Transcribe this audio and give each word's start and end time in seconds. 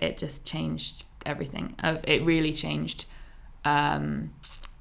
It 0.00 0.20
just 0.20 0.44
changed 0.44 1.04
everything. 1.24 1.74
It 2.04 2.24
really 2.24 2.52
changed 2.52 3.06
um, 3.64 4.30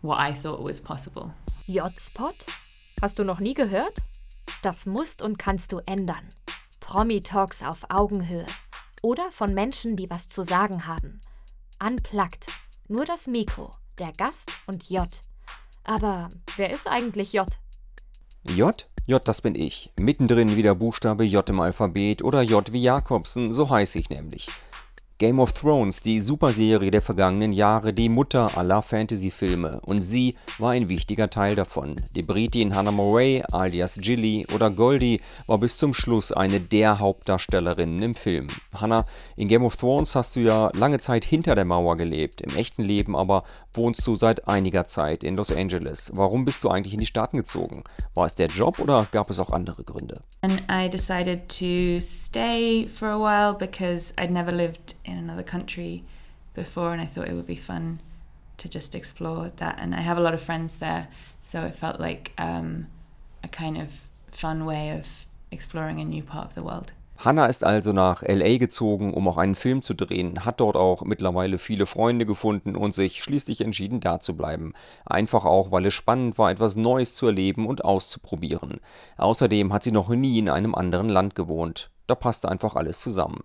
what 0.01 0.19
I 0.19 0.33
thought 0.33 0.63
was 0.63 0.79
possible. 0.79 1.33
J-Spot? 1.67 2.35
Hast 3.01 3.20
du 3.20 3.23
noch 3.23 3.39
nie 3.39 3.54
gehört? 3.54 3.97
Das 4.62 4.86
musst 4.86 5.21
und 5.21 5.38
kannst 5.38 5.71
du 5.71 5.79
ändern. 5.86 6.29
Promi-Talks 6.79 7.63
auf 7.63 7.86
Augenhöhe. 7.89 8.46
Oder 9.01 9.31
von 9.31 9.54
Menschen, 9.54 9.96
die 9.96 10.09
was 10.09 10.29
zu 10.29 10.43
sagen 10.43 10.88
haben. 10.88 11.20
Unplugged. 11.84 12.45
Nur 12.88 13.05
das 13.05 13.27
Mikro, 13.27 13.71
der 13.97 14.11
Gast 14.13 14.52
und 14.68 14.89
J. 14.89 15.07
Aber 15.84 16.29
wer 16.55 16.71
ist 16.71 16.88
eigentlich 16.88 17.34
J? 17.34 17.47
J? 18.55 18.88
J, 19.07 19.27
das 19.27 19.41
bin 19.41 19.55
ich. 19.55 19.91
Mittendrin 20.00 20.55
wie 20.55 20.63
der 20.63 20.75
Buchstabe 20.75 21.25
J 21.25 21.47
im 21.50 21.59
Alphabet 21.59 22.23
oder 22.23 22.41
J 22.41 22.71
wie 22.73 22.82
Jakobsen, 22.82 23.54
so 23.54 23.70
heiße 23.70 24.00
ich 24.00 24.09
nämlich. 24.09 24.47
Game 25.18 25.39
of 25.39 25.54
Thrones, 25.54 26.04
die 26.04 26.20
Superserie 26.20 26.91
der 26.91 27.02
vergangenen 27.02 27.54
Jahre, 27.54 27.93
die 27.93 28.10
Mutter 28.10 28.57
aller 28.57 28.82
Fantasy-Filme. 28.82 29.79
Und 29.86 30.01
sie 30.01 30.36
war 30.57 30.71
ein 30.71 30.89
wichtiger 30.89 31.29
Teil 31.29 31.55
davon. 31.55 31.96
Die 32.14 32.22
Britin 32.22 32.75
Hannah 32.75 32.91
Moray, 32.91 33.41
alias 33.50 33.97
Gilly 34.02 34.45
oder 34.53 34.69
Goldie, 34.69 35.22
war 35.47 35.58
bis 35.58 35.78
zum 35.78 35.94
Schluss 35.94 36.33
eine 36.33 36.59
der 36.59 37.00
Hauptdarstellerinnen 37.00 38.02
im 38.02 38.16
Film. 38.16 38.47
Hannah, 38.73 39.05
in 39.38 39.47
Game 39.47 39.64
of 39.64 39.78
Thrones 39.78 40.16
hast 40.16 40.36
du 40.36 40.41
ja 40.41 40.69
lange 40.75 41.00
Zeit 41.00 41.23
hinter 41.23 41.55
der 41.55 41.63
Mauer 41.63 41.95
gelebt. 41.95 42.41
Im 42.41 42.53
echten 42.58 42.83
Leben 42.83 43.16
aber 43.16 43.45
wohnst 43.73 44.05
du 44.05 44.17
seit 44.17 44.50
einiger 44.50 44.86
Zeit 44.86 45.23
in 45.23 45.38
Los 45.38 45.50
Angeles. 45.50 46.11
Warum 46.13 46.44
bist 46.44 46.61
du 46.61 46.69
eigentlich 46.69 46.94
in 46.94 47.00
die 47.00 47.05
Staaten 47.05 47.38
gezogen? 47.38 47.86
War 48.16 48.25
es 48.25 48.36
der 48.36 48.47
Job 48.47 48.80
oder 48.80 49.08
gab 49.13 49.30
es 49.30 49.39
auch 49.39 49.52
andere 49.52 49.86
Gründe? 49.86 50.19
And 50.41 50.61
I 50.69 50.89
decided 50.89 51.47
to 51.47 52.02
stay 52.05 52.86
for 52.89 53.08
a 53.08 53.17
while 53.17 53.58
because 53.58 54.13
I'd 54.17 54.31
never 54.31 54.52
lived 54.52 54.97
in 55.05 55.17
another 55.17 55.44
country 55.44 56.03
before, 56.53 56.91
and 56.91 57.02
I 57.02 57.05
thought 57.05 57.27
it 57.27 57.33
would 57.33 57.47
be 57.47 57.55
fun 57.55 58.00
to 58.58 58.69
just 58.69 58.95
explore 58.95 59.52
that. 59.57 59.77
And 59.80 59.93
I 59.93 60.02
have 60.02 60.17
a 60.17 60.21
lot 60.21 60.33
of 60.33 60.41
friends 60.41 60.77
there, 60.77 61.07
so 61.41 61.63
it 61.66 61.75
felt 61.75 61.99
like 61.99 62.31
um, 62.38 62.88
a 63.43 63.47
kind 63.47 63.77
of 63.77 64.03
fun 64.31 64.65
way 64.65 64.97
of 64.97 65.25
exploring 65.52 65.99
a 65.99 66.05
new 66.05 66.23
part 66.23 66.47
of 66.47 66.55
the 66.55 66.63
world. 66.63 66.93
Hannah 67.17 67.45
ist 67.45 67.63
also 67.63 67.93
nach 67.93 68.23
LA 68.23 68.57
gezogen, 68.57 69.13
um 69.13 69.27
auch 69.30 69.38
einen 69.38 69.55
Film 69.55 69.81
zu 69.81 69.93
drehen, 69.93 70.43
hat 70.43 70.59
dort 70.59 70.75
auch 70.75 71.03
mittlerweile 71.03 71.58
viele 71.58 71.85
Freunde 71.85 72.25
gefunden 72.25 72.75
und 72.75 72.93
sich 72.93 73.23
schließlich 73.23 73.61
entschieden, 73.61 74.02
da 74.02 74.19
zu 74.19 74.35
bleiben. 74.35 74.73
Einfach 75.05 75.45
auch, 75.45 75.71
weil 75.71 75.85
es 75.85 75.93
spannend 75.93 76.37
war, 76.37 76.52
etwas 76.52 76.75
Neues 76.75 77.15
zu 77.15 77.27
erleben 77.27 77.67
und 77.67 77.85
auszuprobieren. 77.85 78.81
Außerdem 79.17 79.71
hat 79.71 79.83
sie 79.83 79.93
noch 79.93 80.09
nie 80.09 80.39
in 80.39 80.49
einem 80.49 80.75
anderen 80.75 81.08
Land 81.08 81.35
gewohnt. 81.35 81.89
Da 82.05 82.15
passte 82.15 82.49
einfach 82.49 82.75
alles 82.75 82.99
zusammen. 82.99 83.39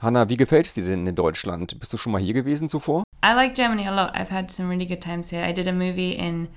Hanna, 0.00 0.28
wie 0.28 0.36
gefällt 0.36 0.66
es 0.66 0.74
dir 0.74 0.84
denn 0.84 1.06
in 1.06 1.14
Deutschland? 1.14 1.78
Bist 1.78 1.92
du 1.92 1.96
schon 1.96 2.12
mal 2.12 2.20
hier 2.20 2.34
gewesen 2.34 2.68
zuvor? 2.68 3.04
I 3.22 3.34
like 3.34 3.54
Germany 3.54 3.86
a 3.86 3.94
lot. 3.94 4.14
I've 4.14 4.30
had 4.30 4.50
some 4.50 4.68
really 4.68 4.86
good 4.86 5.00
times 5.00 5.30
here. 5.30 5.44
I 5.44 5.52
did 5.52 5.66
a 5.66 5.72
movie 5.72 6.12
in 6.12 6.48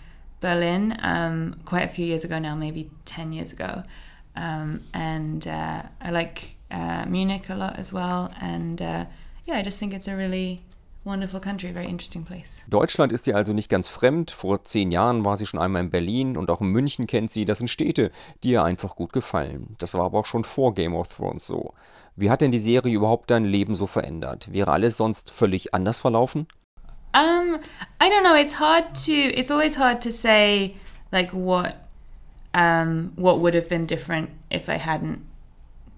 Berlin 0.41 0.97
um, 1.01 1.55
quite 1.65 1.83
a 1.83 1.89
few 1.89 2.05
years 2.05 2.23
ago 2.23 2.39
now, 2.39 2.55
maybe 2.55 2.89
10 3.05 3.33
years 3.33 3.51
ago. 3.51 3.83
Um, 4.35 4.81
and 4.93 5.47
uh, 5.47 5.83
I 6.01 6.11
like 6.11 6.55
uh, 6.69 7.05
Munich 7.07 7.49
a 7.49 7.55
lot 7.55 7.77
as 7.77 7.91
well. 7.91 8.31
And 8.39 8.81
uh, 8.81 9.05
yeah, 9.45 9.55
I 9.55 9.61
just 9.61 9.79
think 9.79 9.93
it's 9.93 10.07
a 10.07 10.15
really 10.15 10.61
wonderful 11.03 11.39
country, 11.39 11.73
very 11.73 11.87
interesting 11.87 12.23
place. 12.23 12.63
Deutschland 12.67 13.11
ist 13.11 13.27
ihr 13.27 13.35
also 13.35 13.53
nicht 13.53 13.69
ganz 13.69 13.87
fremd. 13.87 14.31
Vor 14.31 14.63
zehn 14.63 14.91
Jahren 14.91 15.25
war 15.25 15.35
sie 15.35 15.45
schon 15.45 15.59
einmal 15.59 15.83
in 15.83 15.89
Berlin 15.89 16.37
und 16.37 16.49
auch 16.49 16.61
in 16.61 16.67
München 16.67 17.07
kennt 17.07 17.31
sie. 17.31 17.45
Das 17.45 17.57
sind 17.57 17.69
Städte, 17.69 18.11
die 18.43 18.51
ihr 18.51 18.63
einfach 18.63 18.95
gut 18.95 19.13
gefallen. 19.13 19.75
Das 19.79 19.93
war 19.93 20.05
aber 20.05 20.19
auch 20.19 20.25
schon 20.25 20.43
vor 20.43 20.73
Game 20.73 20.95
of 20.95 21.07
Thrones 21.09 21.47
so. 21.47 21.73
Wie 22.15 22.29
hat 22.29 22.41
denn 22.41 22.51
die 22.51 22.59
Serie 22.59 22.93
überhaupt 22.93 23.31
dein 23.31 23.45
Leben 23.45 23.75
so 23.75 23.87
verändert? 23.87 24.51
Wäre 24.51 24.71
alles 24.71 24.97
sonst 24.97 25.31
völlig 25.31 25.73
anders 25.73 25.99
verlaufen? 25.99 26.47
Um, 27.13 27.57
I 28.01 28.09
don't 28.09 28.21
know. 28.21 28.35
It's 28.35 28.59
hard 28.59 28.93
to. 29.05 29.11
It's 29.11 29.51
always 29.51 29.77
hard 29.77 30.01
to 30.03 30.11
say 30.11 30.75
like 31.11 31.33
what, 31.33 31.73
um, 32.53 33.11
what 33.15 33.39
would 33.41 33.53
have 33.53 33.67
been 33.67 33.85
different 33.85 34.29
if 34.49 34.69
I 34.69 34.77
hadn't 34.77 35.19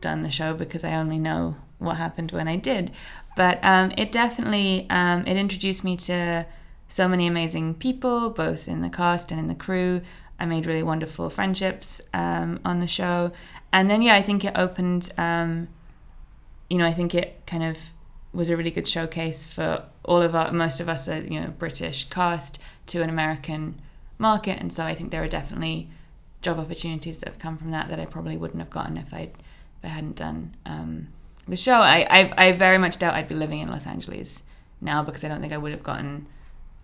done 0.03 0.21
the 0.21 0.29
show 0.29 0.53
because 0.53 0.83
I 0.83 0.93
only 0.93 1.17
know 1.17 1.55
what 1.79 1.97
happened 1.97 2.31
when 2.31 2.47
I 2.47 2.57
did. 2.57 2.91
But 3.35 3.59
um, 3.63 3.91
it 3.97 4.11
definitely 4.11 4.85
um, 4.89 5.25
it 5.25 5.37
introduced 5.37 5.83
me 5.83 5.97
to 5.97 6.45
so 6.87 7.07
many 7.07 7.25
amazing 7.25 7.75
people, 7.75 8.29
both 8.29 8.67
in 8.67 8.81
the 8.81 8.89
cast 8.89 9.31
and 9.31 9.39
in 9.39 9.47
the 9.47 9.55
crew. 9.55 10.01
I 10.39 10.45
made 10.45 10.65
really 10.65 10.83
wonderful 10.83 11.29
friendships 11.29 12.01
um, 12.13 12.59
on 12.63 12.79
the 12.79 12.87
show, 12.87 13.31
and 13.71 13.89
then 13.89 14.01
yeah, 14.01 14.15
I 14.15 14.21
think 14.21 14.45
it 14.45 14.53
opened. 14.55 15.11
Um, 15.17 15.69
you 16.69 16.77
know, 16.77 16.85
I 16.85 16.93
think 16.93 17.15
it 17.15 17.41
kind 17.47 17.63
of 17.63 17.91
was 18.33 18.49
a 18.49 18.57
really 18.57 18.71
good 18.71 18.87
showcase 18.87 19.45
for 19.51 19.83
all 20.03 20.21
of 20.21 20.35
our 20.35 20.51
most 20.51 20.79
of 20.79 20.89
us, 20.89 21.07
are, 21.07 21.21
you 21.21 21.39
know, 21.39 21.53
British 21.57 22.09
cast 22.09 22.59
to 22.87 23.01
an 23.01 23.09
American 23.09 23.79
market, 24.17 24.59
and 24.59 24.71
so 24.71 24.83
I 24.83 24.93
think 24.93 25.11
there 25.11 25.23
are 25.23 25.27
definitely 25.27 25.89
job 26.41 26.59
opportunities 26.59 27.19
that 27.19 27.29
have 27.29 27.39
come 27.39 27.57
from 27.57 27.71
that 27.71 27.89
that 27.89 27.99
I 27.99 28.05
probably 28.05 28.37
wouldn't 28.37 28.59
have 28.59 28.69
gotten 28.69 28.97
if 28.97 29.13
I 29.13 29.29
if 29.83 29.89
I 29.89 29.93
hadn't 29.93 30.15
done. 30.15 30.55
Um, 30.65 31.09
the 31.47 31.55
show. 31.57 31.73
I, 31.73 32.07
I, 32.09 32.33
I 32.47 32.51
very 32.53 32.77
much 32.77 32.97
doubt 32.97 33.15
I'd 33.15 33.27
be 33.27 33.35
living 33.35 33.59
in 33.59 33.69
Los 33.69 33.85
Angeles 33.85 34.43
now 34.79 35.03
because 35.03 35.23
I 35.23 35.27
don't 35.27 35.41
think 35.41 35.53
I 35.53 35.57
would 35.57 35.71
have 35.71 35.83
gotten. 35.83 36.27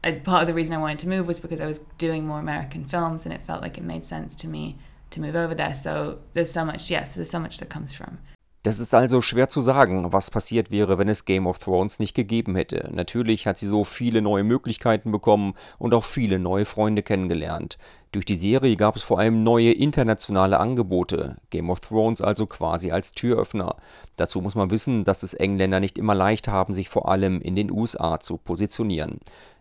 I, 0.04 0.12
part 0.12 0.42
of 0.42 0.48
the 0.48 0.54
reason 0.54 0.76
I 0.76 0.80
wanted 0.80 1.00
to 1.00 1.10
move 1.10 1.28
was 1.28 1.40
because 1.40 1.60
I 1.60 1.66
was 1.66 1.80
doing 1.98 2.26
more 2.26 2.40
American 2.40 2.86
films 2.86 3.26
and 3.26 3.34
it 3.34 3.42
felt 3.42 3.62
like 3.62 3.78
it 3.78 3.84
made 3.84 4.06
sense 4.06 4.36
to 4.38 4.48
me 4.48 4.78
to 5.12 5.20
move 5.20 5.36
over 5.36 5.56
there. 5.56 5.76
So 5.76 6.20
there's 6.34 6.52
so 6.52 6.66
much, 6.66 6.90
yes, 6.90 7.16
there's 7.16 7.30
so 7.30 7.40
much 7.40 7.58
that 7.60 7.70
comes 7.70 7.94
from 7.94 8.20
Das 8.64 8.78
ist 8.78 8.94
also 8.94 9.22
schwer 9.22 9.48
zu 9.48 9.62
sagen, 9.62 10.12
was 10.12 10.32
passiert 10.32 10.70
wäre, 10.70 10.98
wenn 10.98 11.08
es 11.08 11.24
Game 11.24 11.48
of 11.48 11.60
Thrones 11.60 12.00
nicht 12.00 12.14
gegeben 12.14 12.58
hätte. 12.58 12.90
Natürlich 12.94 13.48
hat 13.48 13.58
sie 13.58 13.68
so 13.68 13.86
viele 13.86 14.22
neue 14.22 14.44
Möglichkeiten 14.44 15.14
bekommen 15.14 15.54
und 15.78 15.94
auch 15.94 16.04
viele 16.04 16.40
neue 16.40 16.66
Freunde 16.66 17.02
kennengelernt. 17.02 17.78
Durch 18.12 18.26
die 18.26 18.36
Serie 18.36 18.76
gab 18.76 18.98
es 18.98 19.04
vor 19.04 19.18
allem 19.18 19.44
neue 19.44 19.72
internationale 19.72 20.60
Angebote, 20.60 21.38
Game 21.52 21.70
of 21.70 21.80
Thrones 21.80 22.20
also 22.20 22.48
quasi 22.48 22.92
als 22.92 23.14
Türöffner. 23.14 23.78
Dazu 24.18 24.42
muss 24.42 24.56
man 24.56 24.72
wissen, 24.72 25.06
dass 25.06 25.24
es 25.24 25.34
Engländer 25.34 25.80
nicht 25.80 25.98
immer 25.98 26.16
leicht 26.16 26.50
haben, 26.50 26.74
sich 26.74 26.90
vor 26.90 27.08
allem 27.08 27.40
in 27.40 27.56
den 27.56 27.72
USA 27.72 28.20
zu 28.20 28.36
positionieren. 28.36 29.20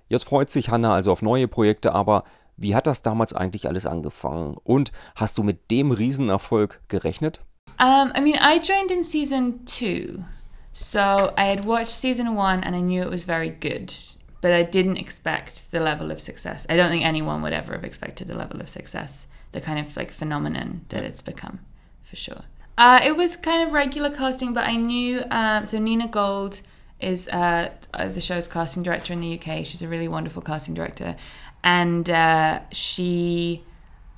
Jetzt 0.09 0.25
freut 0.25 0.51
sich 0.51 0.71
Hannah 0.71 0.95
also 0.95 1.13
auf 1.13 1.23
neue 1.23 1.47
Projekte, 1.47 1.93
aber 1.93 2.25
wie 2.57 2.75
hat 2.75 2.89
das 2.89 3.03
damals 3.03 3.33
eigentlich 3.33 3.69
alles 3.69 3.87
angefangen? 3.87 4.57
Und 4.65 4.91
hast 5.15 5.39
du 5.39 5.45
mit 5.45 5.71
dem 5.71 5.93
Riesenerfolg 5.93 6.81
gerechnet? 6.89 7.43
Um, 7.79 8.13
I 8.15 8.21
mean, 8.21 8.37
I 8.37 8.59
joined 8.59 8.91
in 8.91 9.05
season 9.05 9.65
two. 9.65 10.25
So 10.73 11.35
I 11.37 11.47
had 11.47 11.65
watched 11.65 11.91
season 11.91 12.37
one 12.37 12.63
and 12.63 12.77
I 12.77 12.81
knew 12.81 13.03
it 13.03 13.11
was 13.11 13.25
very 13.25 13.51
good, 13.51 13.93
but 14.41 14.53
I 14.53 14.63
didn't 14.63 14.97
expect 14.97 15.73
the 15.73 15.81
level 15.81 16.13
of 16.13 16.21
success. 16.21 16.67
I 16.71 16.77
don't 16.77 16.89
think 16.89 17.05
anyone 17.05 17.43
would 17.43 17.53
ever 17.53 17.73
have 17.73 17.83
expected 17.83 18.29
the 18.29 18.37
level 18.37 18.61
of 18.61 18.69
success, 18.69 19.27
the 19.51 19.61
kind 19.61 19.81
of 19.85 19.97
like 19.97 20.13
phenomenon 20.13 20.83
that 20.91 21.03
it's 21.03 21.21
become, 21.21 21.59
for 22.05 22.15
sure. 22.15 22.43
Uh, 22.79 23.01
it 23.03 23.17
was 23.17 23.35
kind 23.35 23.67
of 23.67 23.73
regular 23.73 24.09
casting, 24.09 24.55
but 24.55 24.65
I 24.65 24.77
knew. 24.77 25.25
Um, 25.33 25.67
so 25.67 25.81
Nina 25.81 26.07
Gold 26.07 26.61
is 27.01 27.27
uh, 27.29 27.71
the 27.93 28.21
show's 28.21 28.47
casting 28.47 28.85
director 28.85 29.13
in 29.13 29.21
the 29.21 29.35
UK. 29.35 29.67
She's 29.67 29.83
a 29.83 29.89
really 29.89 30.07
wonderful 30.07 30.43
casting 30.43 30.75
director, 30.75 31.17
and 31.65 32.09
uh, 32.09 32.61
she 32.71 33.65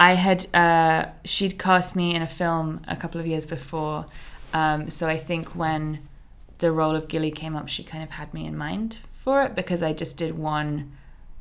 I 0.00 0.14
had 0.14 0.46
uh, 0.54 1.10
she'd 1.26 1.58
cast 1.58 1.94
me 1.94 2.14
in 2.14 2.22
a 2.22 2.26
film 2.26 2.80
a 2.88 2.96
couple 2.96 3.20
of 3.20 3.26
years 3.26 3.44
before, 3.44 4.06
um, 4.54 4.88
so 4.88 5.06
I 5.06 5.18
think 5.18 5.48
when 5.48 6.08
the 6.56 6.72
role 6.72 6.96
of 6.96 7.06
Gilly 7.06 7.30
came 7.30 7.54
up, 7.54 7.68
she 7.68 7.84
kind 7.84 8.02
of 8.02 8.08
had 8.08 8.32
me 8.32 8.46
in 8.46 8.56
mind 8.56 8.98
for 9.10 9.42
it 9.42 9.54
because 9.54 9.82
I 9.82 9.92
just 9.92 10.16
did 10.16 10.38
one 10.38 10.92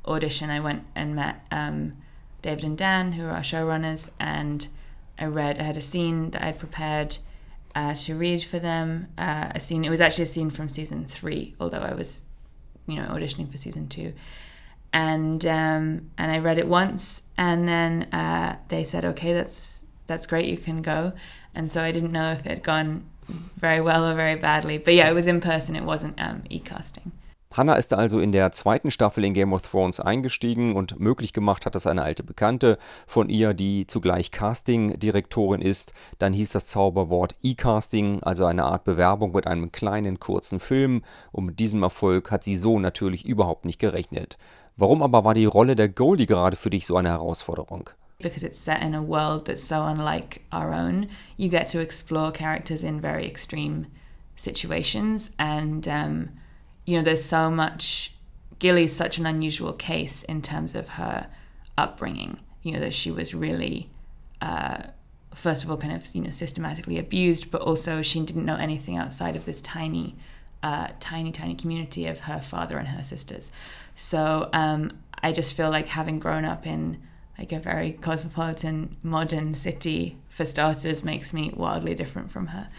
audition. 0.05 0.49
I 0.49 0.59
went 0.59 0.83
and 0.93 1.15
met 1.15 1.45
um, 1.51 1.93
David 2.41 2.65
and 2.65 2.77
Dan, 2.77 3.13
who 3.13 3.23
are 3.23 3.31
our 3.31 3.39
showrunners, 3.39 4.09
and 4.19 4.67
I 5.17 5.25
read. 5.25 5.57
I 5.57 5.63
had 5.63 5.77
a 5.77 5.81
scene 5.81 6.31
that 6.31 6.43
I'd 6.43 6.59
prepared 6.59 7.17
uh, 7.75 7.93
to 7.93 8.15
read 8.15 8.43
for 8.43 8.59
them. 8.59 9.07
Uh, 9.17 9.53
a 9.55 9.61
scene. 9.61 9.85
It 9.85 9.89
was 9.89 10.01
actually 10.01 10.25
a 10.25 10.27
scene 10.27 10.49
from 10.49 10.67
season 10.67 11.05
three, 11.05 11.55
although 11.61 11.79
I 11.79 11.93
was, 11.93 12.23
you 12.87 12.97
know, 12.97 13.07
auditioning 13.07 13.49
for 13.49 13.57
season 13.57 13.87
two 13.87 14.11
and 14.93 15.45
um, 15.45 16.11
and 16.17 16.31
I 16.31 16.39
read 16.39 16.57
it 16.57 16.67
once, 16.67 17.21
and 17.37 17.67
then 17.67 18.03
uh, 18.13 18.57
they 18.69 18.83
said, 18.83 19.05
"Okay, 19.05 19.33
that's 19.33 19.83
that's 20.07 20.27
great, 20.27 20.45
you 20.45 20.57
can 20.57 20.81
go." 20.81 21.13
And 21.55 21.71
so 21.71 21.81
I 21.81 21.91
didn't 21.91 22.11
know 22.11 22.31
if 22.31 22.39
it 22.39 22.49
had 22.49 22.63
gone 22.63 23.05
very 23.57 23.81
well 23.81 24.05
or 24.05 24.15
very 24.15 24.35
badly, 24.35 24.77
but 24.77 24.93
yeah, 24.93 25.09
it 25.09 25.13
was 25.13 25.27
in 25.27 25.41
person. 25.41 25.75
It 25.75 25.83
wasn't 25.83 26.19
um, 26.19 26.43
e-casting. 26.49 27.11
Hannah 27.51 27.73
ist 27.73 27.95
also 27.95 28.19
in 28.19 28.31
der 28.31 28.51
zweiten 28.51 28.91
Staffel 28.91 29.25
in 29.25 29.33
Game 29.33 29.53
of 29.53 29.63
Thrones 29.63 29.99
eingestiegen 29.99 30.75
und 30.75 30.99
möglich 30.99 31.33
gemacht 31.33 31.65
hat 31.65 31.73
das 31.73 31.87
eine 31.87 32.03
alte 32.03 32.21
Bekannte 32.21 32.77
von 33.07 33.27
ihr, 33.27 33.55
die 33.55 33.87
zugleich 33.87 34.29
Casting-Direktorin 34.29 35.61
ist. 35.61 35.93
Dann 36.19 36.31
hieß 36.31 36.51
das 36.51 36.67
Zauberwort 36.67 37.35
E-Casting, 37.41 38.21
also 38.21 38.45
eine 38.45 38.65
Art 38.65 38.83
Bewerbung 38.83 39.31
mit 39.31 39.47
einem 39.47 39.71
kleinen 39.71 40.19
kurzen 40.19 40.59
Film. 40.59 41.01
Und 41.31 41.45
mit 41.45 41.59
diesem 41.59 41.81
Erfolg 41.81 42.29
hat 42.29 42.43
sie 42.43 42.55
so 42.55 42.79
natürlich 42.79 43.25
überhaupt 43.25 43.65
nicht 43.65 43.79
gerechnet. 43.79 44.37
Warum 44.79 45.03
aber 45.03 45.25
war 45.25 45.33
die 45.33 45.43
Rolle 45.43 45.75
der 45.75 45.89
Goldy 45.89 46.25
gerade 46.25 46.55
für 46.55 46.69
dich 46.69 46.85
so 46.85 46.95
eine 46.95 47.09
Herausforderung? 47.09 47.89
Because 48.19 48.45
it's 48.45 48.63
set 48.63 48.81
in 48.81 48.95
a 48.95 49.01
world 49.01 49.43
that's 49.45 49.67
so 49.67 49.75
unlike 49.75 50.39
our 50.53 50.73
own, 50.73 51.09
you 51.35 51.49
get 51.49 51.67
to 51.71 51.81
explore 51.81 52.31
characters 52.31 52.81
in 52.81 53.01
very 53.01 53.25
extreme 53.25 53.87
situations. 54.37 55.31
And, 55.37 55.85
um, 55.85 56.29
you 56.85 56.97
know, 56.97 57.03
there's 57.03 57.23
so 57.23 57.51
much, 57.51 58.13
Gilly's 58.59 58.95
such 58.95 59.17
an 59.17 59.25
unusual 59.25 59.73
case 59.73 60.23
in 60.23 60.41
terms 60.41 60.73
of 60.75 60.87
her 60.87 61.27
upbringing, 61.77 62.39
you 62.63 62.71
know, 62.71 62.79
that 62.79 62.93
she 62.93 63.11
was 63.11 63.33
really, 63.33 63.89
uh, 64.41 64.83
first 65.35 65.65
of 65.65 65.69
all, 65.69 65.77
kind 65.77 65.93
of, 65.93 66.05
you 66.15 66.21
know, 66.21 66.31
systematically 66.31 66.97
abused, 66.97 67.51
but 67.51 67.61
also 67.61 68.01
she 68.01 68.21
didn't 68.21 68.45
know 68.45 68.55
anything 68.55 68.95
outside 68.95 69.35
of 69.35 69.43
this 69.43 69.61
tiny, 69.61 70.15
uh, 70.63 70.89
tiny, 70.99 71.31
tiny 71.31 71.55
community 71.55 72.07
of 72.07 72.21
her 72.21 72.39
father 72.39 72.77
and 72.77 72.87
her 72.87 73.03
sisters. 73.03 73.51
So 73.95 74.49
um, 74.53 74.91
I 75.21 75.31
just 75.31 75.53
feel 75.53 75.69
like 75.69 75.87
having 75.87 76.19
grown 76.19 76.45
up 76.45 76.65
in 76.67 77.01
like 77.37 77.51
a 77.53 77.59
very 77.59 77.93
cosmopolitan, 77.93 78.97
modern 79.01 79.55
city, 79.55 80.17
for 80.27 80.43
starters, 80.43 81.03
makes 81.03 81.31
me 81.33 81.51
wildly 81.55 81.95
different 81.95 82.31
from 82.31 82.47
her. 82.47 82.69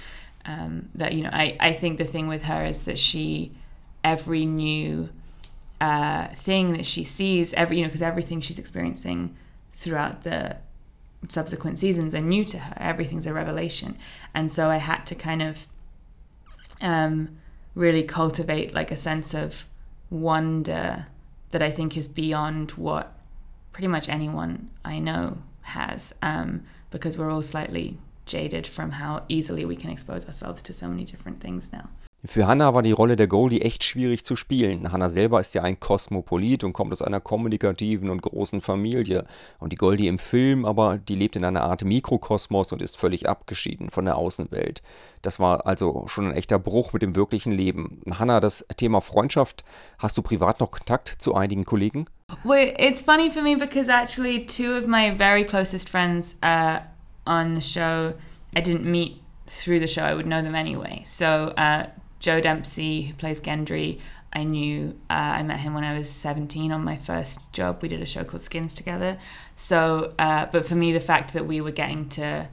Um, 0.45 0.91
that 0.95 1.15
you 1.15 1.23
know, 1.23 1.31
I, 1.33 1.57
I 1.59 1.73
think 1.73 1.99
the 1.99 2.05
thing 2.05 2.29
with 2.29 2.43
her 2.43 2.65
is 2.65 2.85
that 2.85 2.99
she, 2.99 3.53
every 4.05 4.45
new 4.45 5.09
uh, 5.81 6.29
thing 6.29 6.75
that 6.75 6.85
she 6.85 7.05
sees, 7.05 7.55
every 7.55 7.79
you 7.79 7.83
know, 7.83 7.89
because 7.89 8.03
everything 8.03 8.43
she's 8.43 8.59
experiencing 8.59 9.35
throughout 9.71 10.23
the 10.23 10.59
subsequent 11.29 11.79
seasons 11.79 12.15
are 12.15 12.21
new 12.21 12.45
to 12.45 12.59
her. 12.59 12.75
Everything's 12.77 13.27
a 13.27 13.33
revelation, 13.33 13.97
and 14.35 14.53
so 14.53 14.69
I 14.69 14.77
had 14.77 15.07
to 15.07 15.15
kind 15.15 15.41
of 15.41 15.67
um, 16.83 17.40
really 17.75 18.03
cultivate 18.03 18.75
like 18.75 18.91
a 18.91 18.97
sense 18.97 19.35
of 19.35 19.65
wonder 20.11 21.07
that 21.51 21.63
I 21.63 21.71
think 21.71 21.97
is 21.97 22.09
beyond 22.09 22.73
what 22.73 23.13
pretty 23.73 23.89
much 23.89 24.09
anyone 24.09 24.71
I 24.85 24.99
know 24.99 25.39
has, 25.63 26.13
um, 26.23 26.65
because 26.91 27.17
we're 27.17 27.31
all 27.31 27.43
slightly 27.43 27.99
jaded 28.27 28.67
from 28.67 28.93
how 28.93 29.25
easily 29.29 29.65
we 29.65 29.77
can 29.77 29.91
expose 29.91 30.27
ourselves 30.27 30.63
to 30.63 30.73
so 30.73 30.89
many 30.89 31.05
different 31.05 31.41
things 31.41 31.73
now. 31.73 31.89
Für 32.23 32.47
Hannah 32.47 32.75
war 32.75 32.83
die 32.83 32.93
Rolle 32.93 33.17
der 33.17 33.29
Goldie 33.29 33.63
echt 33.63 33.83
schwierig 33.83 34.27
zu 34.27 34.37
spielen. 34.37 34.93
Hannah 34.93 35.09
selber 35.09 35.41
ist 35.41 35.55
ja 35.55 35.63
ein 35.63 35.81
Kosmopolit 35.81 36.65
und 36.65 36.75
kommt 36.75 36.93
aus 36.93 37.01
einer 37.01 37.21
kommunikativen 37.21 38.11
und 38.11 38.21
großen 38.21 38.61
Familie. 38.61 39.25
Und 39.59 39.73
die 39.73 39.77
Goldie 39.77 40.07
im 40.07 40.19
Film 40.19 40.67
aber, 40.67 40.99
die 40.99 41.15
lebt 41.15 41.37
in 41.37 41.47
einer 41.47 41.63
Art 41.63 41.83
Mikrokosmos 41.83 42.73
und 42.73 42.83
ist 42.83 42.99
völlig 42.99 43.27
abgeschieden 43.27 43.89
von 43.89 44.05
der 44.05 44.17
Außenwelt. 44.17 44.83
Das 45.23 45.41
war 45.41 45.67
also 45.67 46.05
schon 46.09 46.27
ein 46.27 46.35
echter 46.35 46.59
Bruch 46.59 46.93
mit 46.93 47.01
dem 47.01 47.17
wirklichen 47.17 47.53
Leben. 47.53 48.03
Hannah, 48.11 48.41
das 48.41 48.67
Thema 48.77 49.01
Freundschaft, 49.01 49.65
hast 49.99 50.19
du 50.19 50.23
privat 50.23 50.61
noch 50.61 50.73
Kontakt 50.73 51.09
zu 51.09 51.35
einigen 51.35 51.65
Kollegen? 51.65 52.05
Well, 52.45 52.75
it's 52.79 53.01
funny 53.01 53.31
for 53.31 53.43
me 53.43 53.57
because 53.57 53.91
actually 53.91 54.45
two 54.45 54.73
of 54.73 54.87
my 54.87 55.11
very 55.17 55.45
closest 55.45 55.89
friends 55.89 56.37
uh, 56.43 56.81
on 57.25 57.55
the 57.55 57.63
show, 57.63 58.13
I 58.55 58.61
didn't 58.61 58.85
meet 58.85 59.23
through 59.47 59.81
the 59.81 59.89
show. 59.89 60.03
I 60.03 60.15
would 60.15 60.27
know 60.27 60.43
them 60.43 60.55
anyway. 60.55 61.03
So 61.07 61.55
uh, 61.57 61.87
Joe 62.21 62.41
Dempsie, 62.41 63.03
who 63.03 63.15
plays 63.15 63.41
Gendry, 63.41 64.01
I 64.33 64.45
knew 64.45 64.97
uh, 65.11 65.39
I 65.39 65.43
met 65.43 65.59
him 65.59 65.75
when 65.75 65.83
I 65.83 65.99
was 65.99 66.09
17 66.09 66.71
on 66.71 66.85
my 66.85 66.97
first 66.97 67.39
job. 67.53 67.81
We 67.83 67.89
did 67.89 68.01
a 68.01 68.07
show 68.07 68.23
called 68.23 68.43
Skins 68.43 68.75
together. 68.75 69.19
So, 69.57 70.15
uh, 70.19 70.47
but 70.53 70.69
for 70.69 70.77
me, 70.77 70.93
the 70.93 71.01
fact 71.01 71.33
that 71.33 71.47
we 71.47 71.61
were 71.61 71.73
getting 71.73 72.09
to 72.11 72.49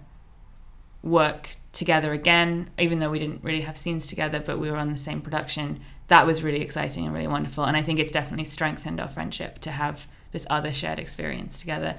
work 1.04 1.56
together 1.74 2.14
again, 2.14 2.72
even 2.80 3.00
though 3.00 3.12
we 3.12 3.20
didn't 3.20 3.44
really 3.44 3.62
have 3.62 3.78
scenes 3.78 4.08
together, 4.08 4.42
but 4.44 4.58
we 4.60 4.72
were 4.72 4.78
on 4.78 4.92
the 4.92 4.98
same 4.98 5.22
production, 5.22 5.80
that 6.08 6.26
was 6.26 6.44
really 6.44 6.62
exciting 6.62 7.06
and 7.06 7.14
really 7.14 7.28
wonderful. 7.28 7.66
And 7.66 7.78
I 7.78 7.84
think 7.84 8.00
it's 8.00 8.12
definitely 8.12 8.46
strengthened 8.46 9.00
our 9.00 9.10
friendship 9.10 9.60
to 9.60 9.72
have 9.72 10.08
this 10.32 10.48
other 10.50 10.74
shared 10.74 10.98
experience 10.98 11.60
together. 11.60 11.96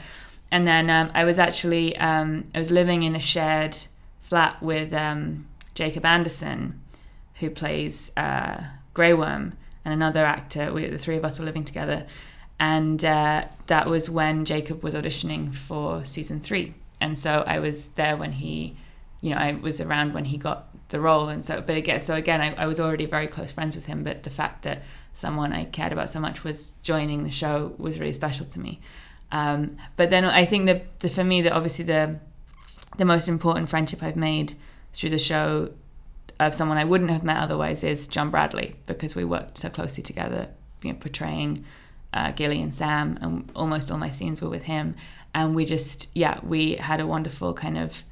And 0.50 0.66
then 0.66 0.90
um, 0.90 1.12
I 1.14 1.24
was 1.24 1.38
actually 1.38 1.96
um, 1.98 2.44
I 2.54 2.58
was 2.58 2.70
living 2.70 3.04
in 3.04 3.14
a 3.14 3.20
shared 3.20 3.76
flat 4.22 4.60
with 4.60 4.92
um, 4.92 5.46
Jacob 5.74 6.04
Anderson 6.04 6.80
who 7.40 7.50
plays 7.50 8.10
uh, 8.16 8.62
Grey 8.94 9.14
Worm, 9.14 9.56
and 9.84 9.94
another 9.94 10.24
actor. 10.24 10.72
We, 10.72 10.86
the 10.86 10.98
three 10.98 11.16
of 11.16 11.24
us 11.24 11.40
are 11.40 11.44
living 11.44 11.64
together, 11.64 12.06
and 12.58 13.04
uh, 13.04 13.46
that 13.66 13.88
was 13.88 14.10
when 14.10 14.44
Jacob 14.44 14.82
was 14.82 14.94
auditioning 14.94 15.54
for 15.54 16.04
season 16.04 16.40
three, 16.40 16.74
and 17.00 17.16
so 17.16 17.44
I 17.46 17.58
was 17.60 17.90
there 17.90 18.16
when 18.16 18.32
he, 18.32 18.76
you 19.20 19.30
know, 19.30 19.36
I 19.36 19.52
was 19.52 19.80
around 19.80 20.14
when 20.14 20.24
he 20.24 20.36
got 20.36 20.68
the 20.88 21.00
role, 21.00 21.28
and 21.28 21.44
so, 21.44 21.60
but 21.60 21.76
again, 21.76 22.00
so 22.00 22.14
again, 22.14 22.40
I, 22.40 22.54
I 22.54 22.66
was 22.66 22.80
already 22.80 23.06
very 23.06 23.26
close 23.26 23.52
friends 23.52 23.76
with 23.76 23.86
him, 23.86 24.04
but 24.04 24.22
the 24.22 24.30
fact 24.30 24.62
that 24.62 24.82
someone 25.12 25.52
I 25.52 25.64
cared 25.64 25.92
about 25.92 26.10
so 26.10 26.20
much 26.20 26.44
was 26.44 26.74
joining 26.82 27.24
the 27.24 27.30
show 27.30 27.74
was 27.78 27.98
really 27.98 28.12
special 28.12 28.46
to 28.46 28.60
me. 28.60 28.80
Um, 29.30 29.76
but 29.96 30.10
then 30.10 30.24
I 30.24 30.44
think 30.44 30.66
that 30.66 31.00
the, 31.00 31.08
for 31.08 31.24
me, 31.24 31.42
that 31.42 31.52
obviously 31.52 31.84
the 31.84 32.18
the 32.96 33.04
most 33.04 33.28
important 33.28 33.68
friendship 33.68 34.02
I've 34.02 34.16
made 34.16 34.54
through 34.92 35.10
the 35.10 35.18
show 35.18 35.70
of 36.40 36.54
someone 36.54 36.78
I 36.78 36.84
wouldn't 36.84 37.10
have 37.10 37.24
met 37.24 37.38
otherwise 37.38 37.82
is 37.82 38.06
John 38.06 38.30
Bradley 38.30 38.76
because 38.86 39.16
we 39.16 39.24
worked 39.24 39.58
so 39.58 39.68
closely 39.68 40.02
together, 40.02 40.48
you 40.82 40.92
know, 40.92 40.98
portraying 40.98 41.64
uh, 42.12 42.30
Gilly 42.32 42.62
and 42.62 42.74
Sam, 42.74 43.18
and 43.20 43.50
almost 43.54 43.90
all 43.90 43.98
my 43.98 44.10
scenes 44.10 44.40
were 44.40 44.48
with 44.48 44.62
him. 44.62 44.94
And 45.34 45.54
we 45.54 45.64
just, 45.64 46.08
yeah, 46.14 46.40
we 46.42 46.74
had 46.76 47.00
a 47.00 47.06
wonderful 47.06 47.54
kind 47.54 47.76
of 47.76 48.02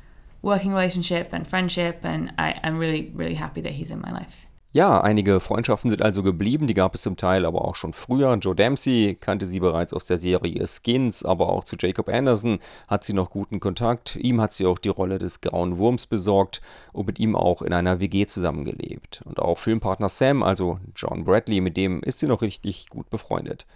working 0.43 0.73
relationship 0.73 1.33
and 1.33 1.47
friendship, 1.47 2.01
and 2.03 2.33
I, 2.39 2.61
I'm 2.63 2.79
really, 2.79 3.11
really 3.15 3.35
happy 3.35 3.61
that 3.63 3.73
he's 3.73 3.91
in 3.91 4.01
my 4.01 4.13
life. 4.13 4.47
Ja, 4.73 5.01
einige 5.01 5.41
Freundschaften 5.41 5.89
sind 5.89 6.03
also 6.03 6.23
geblieben, 6.23 6.67
die 6.67 6.75
gab 6.75 6.95
es 6.95 7.03
zum 7.03 7.17
Teil 7.17 7.47
aber 7.47 7.65
auch 7.65 7.77
schon 7.77 7.95
früher. 7.95 8.35
Joe 8.35 8.55
Dempsey 8.55 9.17
kannte 9.19 9.47
sie 9.47 9.61
bereits 9.61 9.95
aus 9.95 10.05
der 10.05 10.19
Serie 10.19 10.67
Skins, 10.67 11.25
aber 11.25 11.49
auch 11.49 11.65
zu 11.65 11.77
Jacob 11.79 12.11
Anderson 12.11 12.59
hat 12.87 13.03
sie 13.03 13.15
noch 13.15 13.31
guten 13.31 13.59
Kontakt. 13.59 14.17
Ihm 14.17 14.41
hat 14.41 14.53
sie 14.53 14.67
auch 14.67 14.79
die 14.79 14.91
Rolle 14.91 15.19
des 15.19 15.41
grauen 15.41 15.79
Wurms 15.79 16.07
besorgt 16.07 16.61
und 16.93 17.07
mit 17.07 17.19
ihm 17.19 17.37
auch 17.37 17.63
in 17.63 17.73
einer 17.73 18.01
WG 18.01 18.27
zusammengelebt. 18.27 19.23
Und 19.25 19.39
auch 19.41 19.59
Filmpartner 19.59 20.11
Sam, 20.11 20.43
also 20.43 20.79
John 20.95 21.25
Bradley, 21.25 21.63
mit 21.63 21.79
dem 21.79 22.03
ist 22.03 22.21
sie 22.21 22.27
noch 22.27 22.43
richtig 22.43 22.91
gut 22.91 23.09
befreundet. 23.09 23.67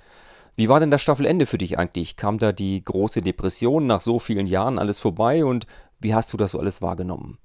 Wie 0.56 0.68
war 0.68 0.80
denn 0.80 0.90
das 0.90 1.00
Staffelende 1.00 1.46
für 1.46 1.56
dich 1.56 1.78
eigentlich? 1.78 2.16
Kam 2.16 2.38
da 2.38 2.52
die 2.52 2.84
große 2.84 3.22
Depression 3.22 3.86
nach 3.86 4.02
so 4.02 4.18
vielen 4.18 4.46
Jahren 4.46 4.78
alles 4.78 5.00
vorbei 5.00 5.46
und 5.46 5.66
wie 6.00 6.14
hast 6.14 6.32
du 6.32 6.36
das 6.36 6.50
so 6.50 6.58
alles 6.58 6.82
wahrgenommen? 6.82 7.38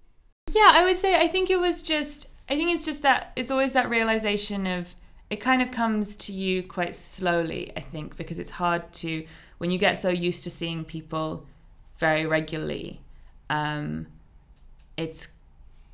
Yeah, 0.53 0.81
I 0.81 0.85
would 0.85 0.97
say 0.97 1.15
I 1.15 1.29
think 1.29 1.49
it 1.49 1.59
was 1.61 1.87
just 1.87 2.34
I 2.47 2.55
think 2.55 2.71
it's 2.73 2.85
just 2.85 3.01
that 3.01 3.31
it's 3.35 3.49
always 3.49 3.73
that 3.73 3.89
realization 3.89 4.67
of 4.67 4.95
it 5.29 5.37
kind 5.37 5.61
of 5.61 5.71
comes 5.71 6.15
to 6.15 6.33
you 6.33 6.61
quite 6.63 6.93
slowly, 6.93 7.71
I 7.75 7.79
think, 7.79 8.15
because 8.15 8.37
it's 8.37 8.51
hard 8.51 8.91
to 8.93 9.25
when 9.57 9.71
you 9.71 9.77
get 9.77 9.97
so 9.97 10.09
used 10.09 10.43
to 10.43 10.49
seeing 10.49 10.83
people 10.83 11.45
very 11.97 12.25
regularly, 12.25 13.01
um, 13.49 14.07
it's 14.97 15.29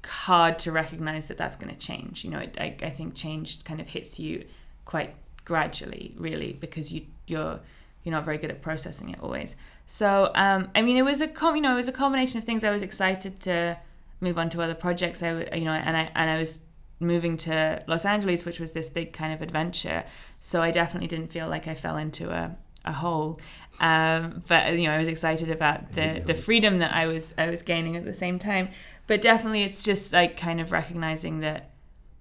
hard 0.06 0.58
to 0.60 0.72
recognize 0.72 1.28
that 1.28 1.38
that's 1.38 1.56
going 1.56 1.74
to 1.74 1.80
change. 1.80 2.24
You 2.24 2.32
know, 2.32 2.40
it, 2.40 2.58
I, 2.60 2.76
I 2.82 2.90
think 2.90 3.14
change 3.14 3.64
kind 3.64 3.80
of 3.80 3.88
hits 3.88 4.20
you 4.20 4.46
quite 4.86 5.16
gradually, 5.46 6.14
really, 6.18 6.54
because 6.54 6.92
you 6.92 7.06
you're 7.28 7.60
you're 8.04 8.12
not 8.12 8.26
very 8.26 8.40
good 8.40 8.50
at 8.50 8.62
processing 8.62 9.10
it 9.10 9.20
always. 9.22 9.56
So, 9.86 10.32
um, 10.36 10.70
I 10.74 10.82
mean, 10.82 10.98
it 10.98 11.04
was 11.04 11.22
a 11.22 11.28
com- 11.28 11.56
you 11.56 11.62
know 11.62 11.74
it 11.74 11.78
was 11.78 11.88
a 11.88 11.94
combination 11.94 12.40
of 12.40 12.44
things. 12.44 12.64
I 12.64 12.72
was 12.72 12.82
excited 12.82 13.40
to 13.42 13.78
move 14.22 14.38
on 14.38 14.50
to 14.52 14.62
other 14.62 14.76
projects. 14.76 15.22
I 15.22 15.32
you 15.56 15.66
know 15.66 15.72
and 15.72 15.98
I 15.98 16.10
and 16.16 16.30
I 16.30 16.38
was 16.38 16.60
moving 17.00 17.36
to 17.36 17.84
Los 17.88 18.06
Angeles, 18.06 18.46
which 18.46 18.60
was 18.60 18.72
this 18.72 18.90
big 18.90 19.12
kind 19.12 19.34
of 19.34 19.42
adventure. 19.42 20.06
So 20.40 20.62
I 20.62 20.72
definitely 20.72 21.08
didn't 21.08 21.32
feel 21.32 21.48
like 21.48 21.68
I 21.68 21.76
fell 21.76 21.98
into 21.98 22.30
a 22.30 22.56
a 22.86 22.92
hole. 22.92 23.40
Um, 23.80 24.44
but 24.48 24.78
you 24.78 24.86
know, 24.86 24.94
I 24.94 24.98
was 24.98 25.08
excited 25.08 25.50
about 25.50 25.92
the 25.94 26.22
the 26.26 26.34
freedom 26.34 26.80
that 26.80 26.94
I 26.94 27.08
was 27.08 27.34
I 27.38 27.50
was 27.50 27.62
gaining 27.62 27.98
at 27.98 28.06
the 28.06 28.14
same 28.14 28.40
time. 28.40 28.70
But 29.08 29.22
definitely, 29.22 29.64
it's 29.64 29.84
just 29.84 30.14
like 30.14 30.38
kind 30.38 30.62
of 30.62 30.72
recognizing 30.72 31.40
that. 31.42 31.72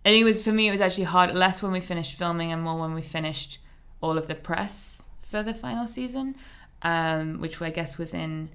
I 0.04 0.10
think 0.10 0.22
it 0.22 0.24
was 0.24 0.42
for 0.42 0.52
me. 0.52 0.66
It 0.66 0.70
was 0.70 0.80
actually 0.80 1.04
hard, 1.04 1.34
less 1.34 1.62
when 1.62 1.72
we 1.72 1.80
finished 1.80 2.16
filming 2.16 2.52
and 2.52 2.62
more 2.62 2.80
when 2.80 2.94
we 2.94 3.02
finished 3.02 3.58
all 4.00 4.16
of 4.16 4.28
the 4.28 4.34
press 4.34 5.02
for 5.20 5.42
the 5.42 5.52
final 5.52 5.86
season, 5.86 6.36
um, 6.80 7.38
which 7.38 7.60
I 7.60 7.68
guess 7.68 7.98
was 7.98 8.14
in 8.14 8.48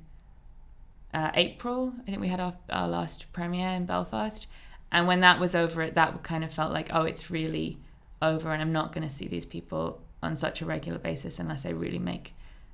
uh, 1.16 1.32
April. 1.34 1.94
I 2.02 2.12
think 2.12 2.20
we 2.20 2.28
had 2.28 2.42
our, 2.42 2.54
our 2.70 2.90
last 2.90 3.32
premiere 3.32 3.70
in 3.70 3.86
Belfast. 3.86 4.48
And 4.92 5.08
when 5.08 5.22
that 5.22 5.40
was 5.40 5.56
over, 5.56 5.82
it 5.82 5.96
that 5.96 6.24
kind 6.24 6.44
of 6.44 6.54
felt 6.54 6.74
like, 6.74 6.90
oh, 6.92 7.04
it's 7.04 7.32
really 7.32 7.78
over, 8.22 8.52
and 8.52 8.62
I'm 8.62 8.74
not 8.74 8.92
going 8.92 9.08
to 9.08 9.14
see 9.14 9.28
these 9.28 9.46
people 9.46 10.02
on 10.22 10.36
such 10.36 10.62
a 10.62 10.66
regular 10.66 11.00
basis 11.00 11.40
unless 11.40 11.66
I 11.66 11.70
really 11.70 12.00
make 12.00 12.34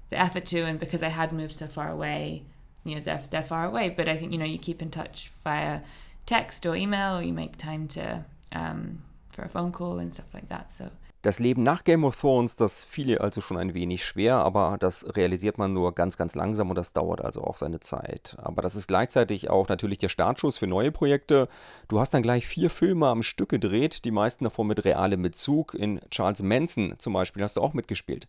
the 0.09 0.19
effort 0.19 0.45
to. 0.47 0.61
And 0.61 0.79
because 0.79 1.03
I 1.03 1.09
had 1.09 1.31
moved 1.33 1.53
so 1.53 1.67
far 1.67 1.89
away, 1.89 2.43
you 2.83 2.95
know, 2.95 3.01
they're, 3.01 3.21
they're 3.29 3.43
far 3.43 3.65
away. 3.65 3.89
But 3.89 4.07
I 4.07 4.17
think, 4.17 4.31
you 4.31 4.39
know, 4.39 4.45
you 4.45 4.57
keep 4.57 4.81
in 4.81 4.89
touch 4.89 5.31
via 5.43 5.81
text 6.25 6.65
or 6.65 6.75
email, 6.75 7.17
or 7.17 7.23
you 7.23 7.33
make 7.33 7.57
time 7.57 7.87
to 7.89 8.25
um, 8.53 9.03
for 9.29 9.43
a 9.43 9.49
phone 9.49 9.71
call 9.71 9.99
and 9.99 10.13
stuff 10.13 10.33
like 10.33 10.49
that. 10.49 10.71
So 10.71 10.89
Das 11.21 11.37
Leben 11.37 11.61
nach 11.61 11.83
Game 11.83 12.03
of 12.03 12.19
Thrones, 12.19 12.55
das 12.55 12.83
fiel 12.83 13.19
also 13.19 13.41
schon 13.41 13.57
ein 13.57 13.75
wenig 13.75 14.03
schwer, 14.03 14.37
aber 14.37 14.77
das 14.79 15.05
realisiert 15.15 15.59
man 15.59 15.71
nur 15.71 15.93
ganz, 15.93 16.17
ganz 16.17 16.33
langsam 16.33 16.69
und 16.69 16.75
das 16.75 16.93
dauert 16.93 17.23
also 17.23 17.43
auch 17.43 17.57
seine 17.57 17.79
Zeit. 17.79 18.35
Aber 18.41 18.63
das 18.63 18.75
ist 18.75 18.87
gleichzeitig 18.87 19.47
auch 19.51 19.67
natürlich 19.67 19.99
der 19.99 20.09
Startschuss 20.09 20.57
für 20.57 20.65
neue 20.65 20.91
Projekte. 20.91 21.47
Du 21.87 21.99
hast 21.99 22.15
dann 22.15 22.23
gleich 22.23 22.47
vier 22.47 22.71
Filme 22.71 23.05
am 23.05 23.21
Stück 23.21 23.49
gedreht, 23.49 24.03
die 24.03 24.09
meisten 24.09 24.45
davon 24.45 24.65
mit 24.65 24.83
realem 24.83 25.21
Bezug. 25.21 25.75
In 25.75 25.99
Charles 26.09 26.41
Manson 26.41 26.95
zum 26.97 27.13
Beispiel 27.13 27.43
hast 27.43 27.57
du 27.57 27.61
auch 27.61 27.73
mitgespielt. 27.73 28.27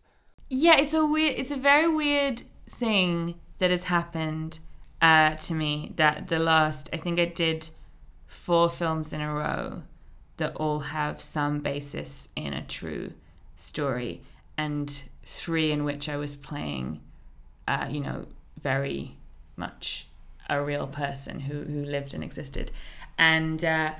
Yeah, 0.51 0.79
it's 0.79 0.93
a 0.93 1.01
weird, 1.01 1.39
it's 1.39 1.51
a 1.51 1.57
very 1.57 1.87
weird 1.87 2.45
thing 2.77 3.33
that 3.57 3.71
has 3.71 3.89
happened 3.89 4.59
uh, 5.01 5.35
to 5.47 5.55
me. 5.55 5.93
That 5.95 6.27
the 6.29 6.37
last, 6.37 6.93
I 6.93 6.99
think 6.99 7.17
I 7.17 7.25
did 7.25 7.71
four 8.27 8.69
films 8.69 9.13
in 9.13 9.21
a 9.21 9.33
row. 9.33 9.81
That 10.37 10.55
all 10.55 10.79
have 10.79 11.21
some 11.21 11.59
basis 11.59 12.27
in 12.35 12.53
a 12.53 12.65
true 12.65 13.13
story, 13.55 14.21
and 14.57 15.03
three 15.23 15.71
in 15.71 15.83
which 15.83 16.09
I 16.09 16.17
was 16.17 16.35
playing, 16.35 16.99
uh, 17.67 17.87
you 17.89 18.01
know, 18.01 18.25
very 18.59 19.15
much 19.55 20.07
a 20.49 20.61
real 20.61 20.87
person 20.87 21.39
who 21.41 21.63
who 21.63 21.83
lived 21.85 22.13
and 22.13 22.23
existed, 22.23 22.71
and. 23.17 23.63
Uh, 23.63 23.93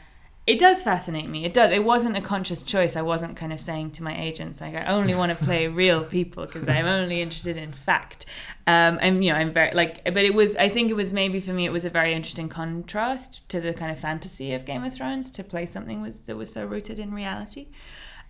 it 0.46 0.60
does 0.60 0.84
fascinate 0.84 1.30
me. 1.30 1.46
It 1.46 1.54
does. 1.54 1.72
It 1.72 1.84
wasn't 1.86 2.18
a 2.18 2.22
conscious 2.22 2.64
choice. 2.64 2.98
I 2.98 3.02
wasn't 3.02 3.38
kind 3.38 3.54
of 3.54 3.62
saying 3.62 3.92
to 3.92 4.04
my 4.04 4.20
agents 4.20 4.60
like 4.60 4.76
I 4.76 4.86
only 4.88 5.16
want 5.16 5.38
to 5.38 5.46
play 5.46 5.68
real 5.70 6.04
people 6.04 6.46
because 6.46 6.68
I'm 6.68 6.86
only 6.86 7.22
interested 7.22 7.56
in 7.56 7.72
fact. 7.72 8.26
Um, 8.68 9.00
and 9.02 9.24
you 9.24 9.32
know, 9.32 9.38
I'm 9.38 9.54
very 9.54 9.74
like, 9.74 10.04
but 10.04 10.18
it 10.18 10.34
was. 10.34 10.56
I 10.58 10.68
think 10.68 10.90
it 10.92 10.96
was 10.96 11.14
maybe 11.14 11.40
for 11.40 11.52
me. 11.52 11.66
It 11.66 11.72
was 11.72 11.86
a 11.86 11.90
very 11.90 12.14
interesting 12.14 12.50
contrast 12.50 13.48
to 13.50 13.62
the 13.62 13.74
kind 13.74 13.92
of 13.92 14.00
fantasy 14.00 14.54
of 14.54 14.66
Game 14.66 14.84
of 14.84 14.94
Thrones 14.94 15.32
to 15.32 15.44
play 15.44 15.66
something 15.66 16.02
was 16.02 16.18
that 16.26 16.36
was 16.36 16.52
so 16.52 16.66
rooted 16.66 17.00
in 17.00 17.14
reality. 17.14 17.68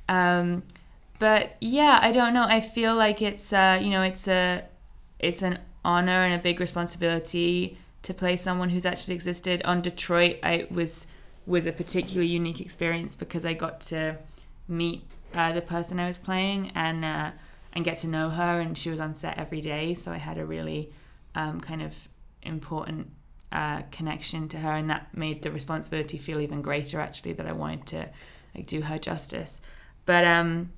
Um, 0.07 0.63
but 1.17 1.55
yeah, 1.61 1.99
I 2.01 2.11
don't 2.11 2.33
know. 2.33 2.45
I 2.47 2.61
feel 2.61 2.95
like 2.95 3.23
it's 3.23 3.51
uh, 3.53 3.79
you 3.81 3.89
know, 3.89 4.03
it's 4.03 4.27
a 4.27 4.63
it's 5.19 5.41
an 5.41 5.57
honor 5.83 6.25
and 6.25 6.39
a 6.39 6.43
big 6.43 6.59
responsibility 6.59 7.77
to 8.03 8.13
play 8.13 8.37
someone 8.37 8.69
who's 8.69 8.85
actually 8.85 9.15
existed. 9.15 9.63
On 9.63 9.81
Detroit, 9.81 10.37
I 10.43 10.67
was 10.69 11.07
was 11.45 11.65
a 11.65 11.71
particularly 11.71 12.27
unique 12.27 12.61
experience 12.61 13.15
because 13.15 13.45
I 13.45 13.53
got 13.53 13.81
to 13.81 14.17
meet 14.67 15.03
uh, 15.33 15.51
the 15.53 15.61
person 15.61 15.99
I 15.99 16.07
was 16.07 16.17
playing 16.17 16.71
and 16.75 17.03
uh, 17.03 17.31
and 17.73 17.83
get 17.83 17.97
to 17.99 18.07
know 18.07 18.29
her, 18.29 18.59
and 18.59 18.77
she 18.77 18.89
was 18.89 18.99
on 18.99 19.15
set 19.15 19.37
every 19.37 19.61
day, 19.61 19.95
so 19.95 20.11
I 20.11 20.17
had 20.17 20.37
a 20.37 20.45
really 20.45 20.91
um, 21.35 21.59
kind 21.59 21.81
of 21.81 22.07
important 22.43 23.09
uh, 23.51 23.81
connection 23.91 24.47
to 24.49 24.57
her, 24.57 24.71
and 24.71 24.89
that 24.89 25.15
made 25.15 25.41
the 25.41 25.51
responsibility 25.51 26.17
feel 26.17 26.39
even 26.39 26.61
greater. 26.61 26.99
Actually, 26.99 27.33
that 27.33 27.47
I 27.47 27.53
wanted 27.53 27.87
to 27.87 28.09
like 28.55 28.67
do 28.67 28.81
her 28.81 28.99
justice, 28.99 29.59
but 30.05 30.23
um, 30.23 30.71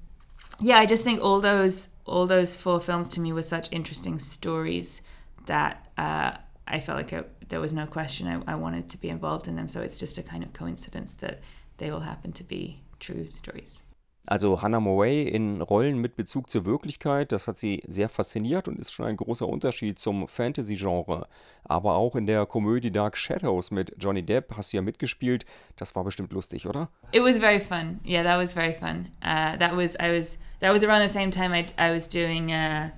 yeah, 0.59 0.77
I 0.77 0.85
just 0.85 1.03
think 1.03 1.21
all 1.21 1.41
those 1.41 1.89
all 2.05 2.27
those 2.27 2.55
four 2.55 2.79
films 2.79 3.09
to 3.09 3.19
me 3.19 3.33
were 3.33 3.43
such 3.43 3.71
interesting 3.71 4.19
stories 4.19 5.01
that 5.47 5.87
uh, 5.97 6.37
I 6.67 6.79
felt 6.79 6.97
like 6.97 7.13
it, 7.13 7.49
there 7.49 7.59
was 7.59 7.73
no 7.73 7.85
question 7.85 8.27
I, 8.27 8.53
I 8.53 8.55
wanted 8.55 8.89
to 8.89 8.97
be 8.97 9.09
involved 9.09 9.47
in 9.47 9.55
them. 9.55 9.69
So 9.69 9.81
it's 9.81 9.99
just 9.99 10.17
a 10.17 10.23
kind 10.23 10.43
of 10.43 10.53
coincidence 10.53 11.13
that 11.15 11.39
they 11.77 11.89
all 11.89 12.01
happen 12.01 12.31
to 12.33 12.43
be 12.43 12.81
true 12.99 13.27
stories. 13.31 13.81
Also 14.27 14.59
Hannah 14.59 14.79
Moray 14.79 15.21
in 15.21 15.61
Rollen 15.61 15.99
mit 15.99 16.15
Bezug 16.15 16.49
zur 16.49 16.65
Wirklichkeit, 16.65 17.31
das 17.31 17.47
hat 17.47 17.59
sie 17.59 17.83
sehr 17.85 18.09
fasziniert 18.09 18.67
und 18.67 18.79
ist 18.79 18.91
schon 18.91 19.05
ein 19.05 19.17
großer 19.17 19.47
Unterschied 19.47 19.99
zum 19.99 20.27
Fantasy-Genre. 20.27 21.27
Aber 21.63 21.93
auch 21.93 22.15
in 22.15 22.25
der 22.25 22.47
Komödie 22.47 22.91
Dark 22.91 23.17
Shadows 23.17 23.69
mit 23.69 23.93
Johnny 23.99 24.23
Depp 24.23 24.55
hast 24.57 24.73
du 24.73 24.77
ja 24.77 24.81
mitgespielt. 24.81 25.45
Das 25.75 25.95
war 25.95 26.03
bestimmt 26.03 26.33
lustig, 26.33 26.65
oder? 26.67 26.89
It 27.11 27.21
was 27.21 27.37
very 27.37 27.59
fun. 27.59 27.99
Yeah, 28.03 28.23
that 28.23 28.39
was 28.39 28.53
very 28.53 28.73
fun. 28.73 29.09
Uh, 29.21 29.57
that 29.59 29.75
was 29.75 29.95
I 29.99 30.17
was 30.17 30.39
that 30.59 30.73
was 30.73 30.83
around 30.83 31.07
the 31.07 31.13
same 31.13 31.29
time 31.29 31.53
I, 31.53 31.67
I 31.77 31.93
was 31.93 32.07
doing 32.07 32.51
uh, 32.51 32.89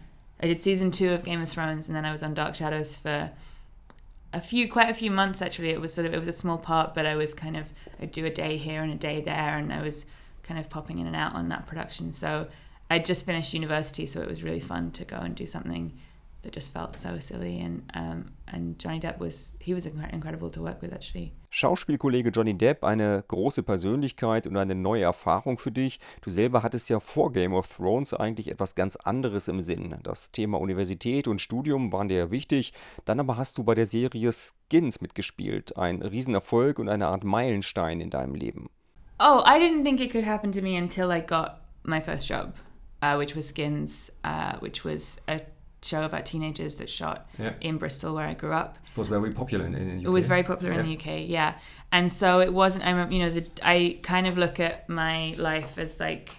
I 0.41 0.47
did 0.47 0.63
season 0.63 0.91
two 0.91 1.13
of 1.13 1.23
Game 1.23 1.41
of 1.41 1.49
Thrones 1.49 1.87
and 1.87 1.95
then 1.95 2.05
I 2.05 2.11
was 2.13 2.23
on 2.23 2.35
Dark 2.35 2.55
Shadows 2.55 2.95
for 2.95 3.29
a 4.33 4.41
few 4.41 4.69
quite 4.69 4.89
a 4.89 4.93
few 4.93 5.11
months 5.11 5.41
actually. 5.41 5.69
It 5.69 5.81
was 5.81 5.93
sort 5.93 6.05
of 6.07 6.13
it 6.13 6.19
was 6.19 6.27
a 6.27 6.33
small 6.33 6.57
part 6.57 6.93
but 6.93 7.05
i 7.05 7.15
was 7.15 7.33
kind 7.33 7.55
of 7.57 7.71
i'd 8.01 8.11
do 8.11 8.25
a 8.25 8.29
day 8.29 8.57
here 8.57 8.81
and 8.83 8.91
a 8.91 8.95
day 8.95 9.21
there 9.21 9.57
and 9.57 9.71
i 9.71 9.81
was 9.81 10.05
kind 10.43 10.59
of 10.59 10.69
popping 10.69 10.99
in 10.99 11.07
and 11.07 11.15
out 11.15 11.33
on 11.33 11.49
that 11.49 11.67
production. 11.67 12.11
So 12.11 12.47
i 12.89 12.99
just 12.99 13.25
finished 13.25 13.53
university 13.53 14.07
so 14.07 14.21
it 14.21 14.27
was 14.27 14.43
really 14.43 14.59
fun 14.59 14.91
to 14.91 15.05
go 15.05 15.17
and 15.17 15.35
do 15.35 15.47
something 15.47 15.97
that 16.47 16.55
just 16.55 16.73
felt 16.73 16.97
so 16.97 17.19
silly 17.19 17.59
and 17.61 17.83
um, 17.93 18.31
and 18.47 18.79
Johnny 18.79 18.99
Depp 18.99 19.19
was 19.19 19.51
he 19.59 19.73
was 19.73 19.85
incredible 19.85 20.49
to 20.51 20.61
work 20.61 20.81
with 20.81 20.93
actually. 20.93 21.33
Schauspielkollege 21.49 22.31
Johnny 22.31 22.53
Depp, 22.53 22.83
eine 22.83 23.23
große 23.27 23.63
Persönlichkeit 23.63 24.47
und 24.47 24.57
eine 24.57 24.75
neue 24.75 25.03
Erfahrung 25.03 25.57
für 25.57 25.71
dich. 25.71 25.99
Du 26.21 26.29
selber 26.29 26.63
hattest 26.63 26.89
ja 26.89 26.99
vor 26.99 27.31
Game 27.31 27.53
of 27.53 27.67
Thrones 27.67 28.13
eigentlich 28.13 28.49
etwas 28.49 28.75
ganz 28.75 28.95
anderes 28.95 29.47
im 29.47 29.61
Sinn. 29.61 29.95
Das 30.03 30.31
Thema 30.31 30.59
Universität 30.59 31.27
und 31.27 31.41
Studium 31.41 31.91
waren 31.91 32.07
dir 32.07 32.31
wichtig. 32.31 32.73
Dann 33.05 33.19
aber 33.19 33.37
hast 33.37 33.57
du 33.57 33.63
bei 33.63 33.75
der 33.75 33.85
Serie 33.85 34.31
Skins 34.31 35.01
mitgespielt, 35.01 35.77
ein 35.77 36.01
Riesenerfolg 36.01 36.79
und 36.79 36.89
eine 36.89 37.07
Art 37.07 37.23
Meilenstein 37.23 37.99
in 37.99 38.09
deinem 38.09 38.35
Leben. 38.35 38.69
Oh, 39.19 39.41
I 39.45 39.59
didn't 39.59 39.83
think 39.83 39.99
it 39.99 40.11
could 40.11 40.25
happen 40.25 40.51
to 40.51 40.61
me 40.61 40.77
until 40.77 41.11
I 41.11 41.21
got 41.21 41.61
my 41.83 41.99
first 41.99 42.29
job, 42.29 42.53
uh, 43.01 43.17
which 43.17 43.35
was 43.35 43.49
Skins, 43.49 44.11
uh, 44.23 44.57
which 44.59 44.85
was 44.85 45.17
a 45.27 45.39
show 45.81 46.03
about 46.03 46.25
teenagers 46.25 46.75
that 46.75 46.89
shot 46.89 47.29
yeah. 47.37 47.53
in 47.61 47.77
Bristol, 47.77 48.15
where 48.15 48.25
I 48.25 48.33
grew 48.33 48.51
up. 48.51 48.77
It 48.91 48.97
was 48.97 49.07
very 49.07 49.31
popular 49.31 49.65
in, 49.65 49.75
in 49.75 49.87
the 49.87 49.95
UK. 49.97 50.03
It 50.05 50.09
was 50.09 50.27
very 50.27 50.43
popular 50.43 50.73
yeah. 50.73 50.79
in 50.79 50.85
the 50.85 50.97
UK, 50.97 51.27
yeah. 51.27 51.55
And 51.91 52.11
so 52.11 52.39
it 52.39 52.51
wasn't. 52.51 52.85
I 52.85 52.91
remember, 52.91 53.13
you 53.13 53.19
know, 53.19 53.29
the, 53.29 53.45
I 53.63 53.99
kind 54.03 54.27
of 54.27 54.37
look 54.37 54.59
at 54.59 54.89
my 54.89 55.35
life 55.37 55.77
as 55.77 55.99
like 55.99 56.35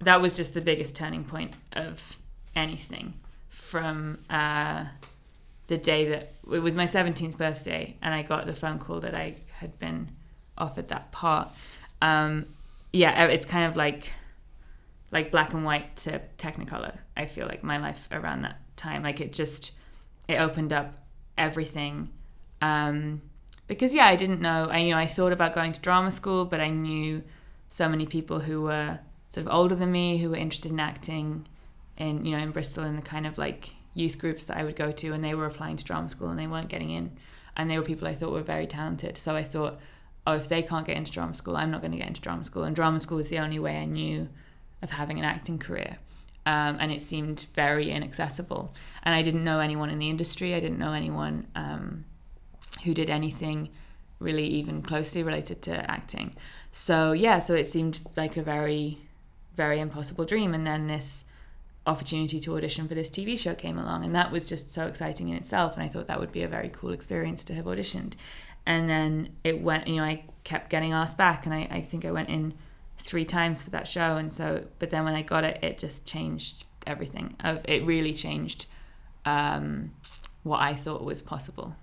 that 0.00 0.20
was 0.20 0.34
just 0.34 0.54
the 0.54 0.60
biggest 0.60 0.94
turning 0.94 1.24
point 1.24 1.52
of 1.72 2.16
anything 2.56 3.14
from 3.48 4.18
uh, 4.28 4.86
the 5.68 5.78
day 5.78 6.08
that 6.08 6.32
it 6.52 6.58
was 6.58 6.74
my 6.74 6.86
17th 6.86 7.36
birthday, 7.36 7.96
and 8.02 8.12
I 8.12 8.22
got 8.22 8.46
the 8.46 8.54
phone 8.54 8.78
call 8.78 9.00
that 9.00 9.14
I 9.14 9.36
had 9.54 9.78
been 9.78 10.10
offered 10.58 10.88
that 10.88 11.12
part. 11.12 11.48
Um, 12.02 12.46
yeah, 12.92 13.26
it's 13.26 13.46
kind 13.46 13.70
of 13.70 13.76
like 13.76 14.10
like 15.12 15.30
black 15.30 15.52
and 15.54 15.64
white 15.64 15.96
to 15.98 16.20
technicolor. 16.38 16.98
I 17.16 17.26
feel 17.26 17.46
like 17.46 17.62
my 17.62 17.78
life 17.78 18.08
around 18.10 18.42
that 18.42 18.61
time. 18.82 19.02
Like 19.02 19.20
it 19.20 19.32
just 19.32 19.72
it 20.28 20.36
opened 20.36 20.72
up 20.72 20.94
everything. 21.38 22.10
Um, 22.60 23.22
because 23.66 23.94
yeah, 23.94 24.06
I 24.06 24.16
didn't 24.16 24.40
know. 24.40 24.68
I 24.70 24.78
you 24.78 24.90
know 24.90 24.98
I 24.98 25.06
thought 25.06 25.32
about 25.32 25.54
going 25.54 25.72
to 25.72 25.80
drama 25.80 26.10
school, 26.10 26.44
but 26.44 26.60
I 26.60 26.68
knew 26.68 27.22
so 27.68 27.88
many 27.88 28.06
people 28.06 28.40
who 28.40 28.62
were 28.62 28.98
sort 29.30 29.46
of 29.46 29.52
older 29.52 29.74
than 29.74 29.90
me 29.90 30.18
who 30.18 30.30
were 30.30 30.36
interested 30.36 30.70
in 30.70 30.80
acting 30.80 31.46
in 31.96 32.24
you 32.24 32.36
know 32.36 32.42
in 32.42 32.50
Bristol 32.50 32.84
in 32.84 32.96
the 32.96 33.02
kind 33.02 33.26
of 33.26 33.38
like 33.38 33.70
youth 33.94 34.18
groups 34.18 34.44
that 34.46 34.56
I 34.56 34.64
would 34.64 34.76
go 34.76 34.92
to, 34.92 35.12
and 35.12 35.24
they 35.24 35.34
were 35.34 35.46
applying 35.46 35.76
to 35.76 35.84
drama 35.84 36.08
school 36.08 36.28
and 36.28 36.38
they 36.38 36.46
weren't 36.46 36.68
getting 36.68 36.90
in, 36.90 37.12
and 37.56 37.70
they 37.70 37.78
were 37.78 37.84
people 37.84 38.08
I 38.08 38.14
thought 38.14 38.32
were 38.32 38.42
very 38.42 38.66
talented. 38.66 39.18
So 39.18 39.34
I 39.36 39.44
thought, 39.44 39.78
oh, 40.26 40.34
if 40.34 40.48
they 40.48 40.62
can't 40.62 40.86
get 40.86 40.96
into 40.96 41.12
drama 41.12 41.34
school, 41.34 41.56
I'm 41.56 41.70
not 41.70 41.80
going 41.80 41.92
to 41.92 41.98
get 41.98 42.08
into 42.08 42.20
drama 42.20 42.44
school, 42.44 42.64
and 42.64 42.76
drama 42.76 43.00
school 43.00 43.18
was 43.18 43.28
the 43.28 43.38
only 43.38 43.58
way 43.58 43.76
I 43.78 43.84
knew 43.84 44.28
of 44.82 44.90
having 44.90 45.18
an 45.18 45.24
acting 45.24 45.58
career 45.58 45.98
um, 46.46 46.76
and 46.80 46.90
it 46.90 47.02
seemed 47.02 47.46
very 47.54 47.90
inaccessible. 47.90 48.74
And 49.02 49.14
I 49.14 49.22
didn't 49.22 49.44
know 49.44 49.60
anyone 49.60 49.90
in 49.90 49.98
the 49.98 50.10
industry. 50.10 50.54
I 50.54 50.60
didn't 50.60 50.78
know 50.78 50.92
anyone 50.92 51.46
um, 51.54 52.04
who 52.84 52.94
did 52.94 53.10
anything 53.10 53.70
really 54.18 54.46
even 54.46 54.82
closely 54.82 55.22
related 55.22 55.62
to 55.62 55.90
acting. 55.90 56.34
So 56.72 57.12
yeah, 57.12 57.40
so 57.40 57.54
it 57.54 57.66
seemed 57.66 58.00
like 58.16 58.36
a 58.36 58.42
very, 58.42 58.98
very 59.56 59.80
impossible 59.80 60.24
dream. 60.24 60.54
And 60.54 60.66
then 60.66 60.86
this 60.86 61.24
opportunity 61.86 62.38
to 62.40 62.56
audition 62.56 62.86
for 62.88 62.94
this 62.94 63.10
TV 63.10 63.38
show 63.38 63.54
came 63.54 63.78
along, 63.78 64.04
and 64.04 64.14
that 64.14 64.30
was 64.30 64.44
just 64.44 64.70
so 64.70 64.86
exciting 64.86 65.28
in 65.28 65.36
itself. 65.36 65.74
And 65.74 65.82
I 65.82 65.88
thought 65.88 66.06
that 66.06 66.20
would 66.20 66.32
be 66.32 66.42
a 66.42 66.48
very 66.48 66.70
cool 66.70 66.92
experience 66.92 67.44
to 67.44 67.54
have 67.54 67.66
auditioned. 67.66 68.14
And 68.64 68.88
then 68.88 69.30
it 69.42 69.60
went, 69.60 69.88
you 69.88 69.96
know, 69.96 70.04
I 70.04 70.24
kept 70.44 70.70
getting 70.70 70.92
asked 70.92 71.16
back, 71.16 71.44
and 71.46 71.54
I, 71.54 71.68
I 71.70 71.80
think 71.80 72.04
I 72.04 72.12
went 72.12 72.28
in 72.28 72.54
three 73.02 73.24
times 73.24 73.62
for 73.62 73.70
that 73.70 73.86
show 73.86 74.16
and 74.16 74.32
so 74.32 74.64
but 74.78 74.90
then 74.90 75.04
when 75.04 75.14
I 75.14 75.22
got 75.22 75.44
it 75.44 75.58
it 75.62 75.78
just 75.78 76.04
changed 76.04 76.64
everything 76.86 77.34
it 77.64 77.84
really 77.84 78.14
changed 78.14 78.66
um, 79.24 79.92
what 80.42 80.60
I 80.60 80.74
thought 80.74 81.04
was 81.04 81.22
possible. 81.22 81.74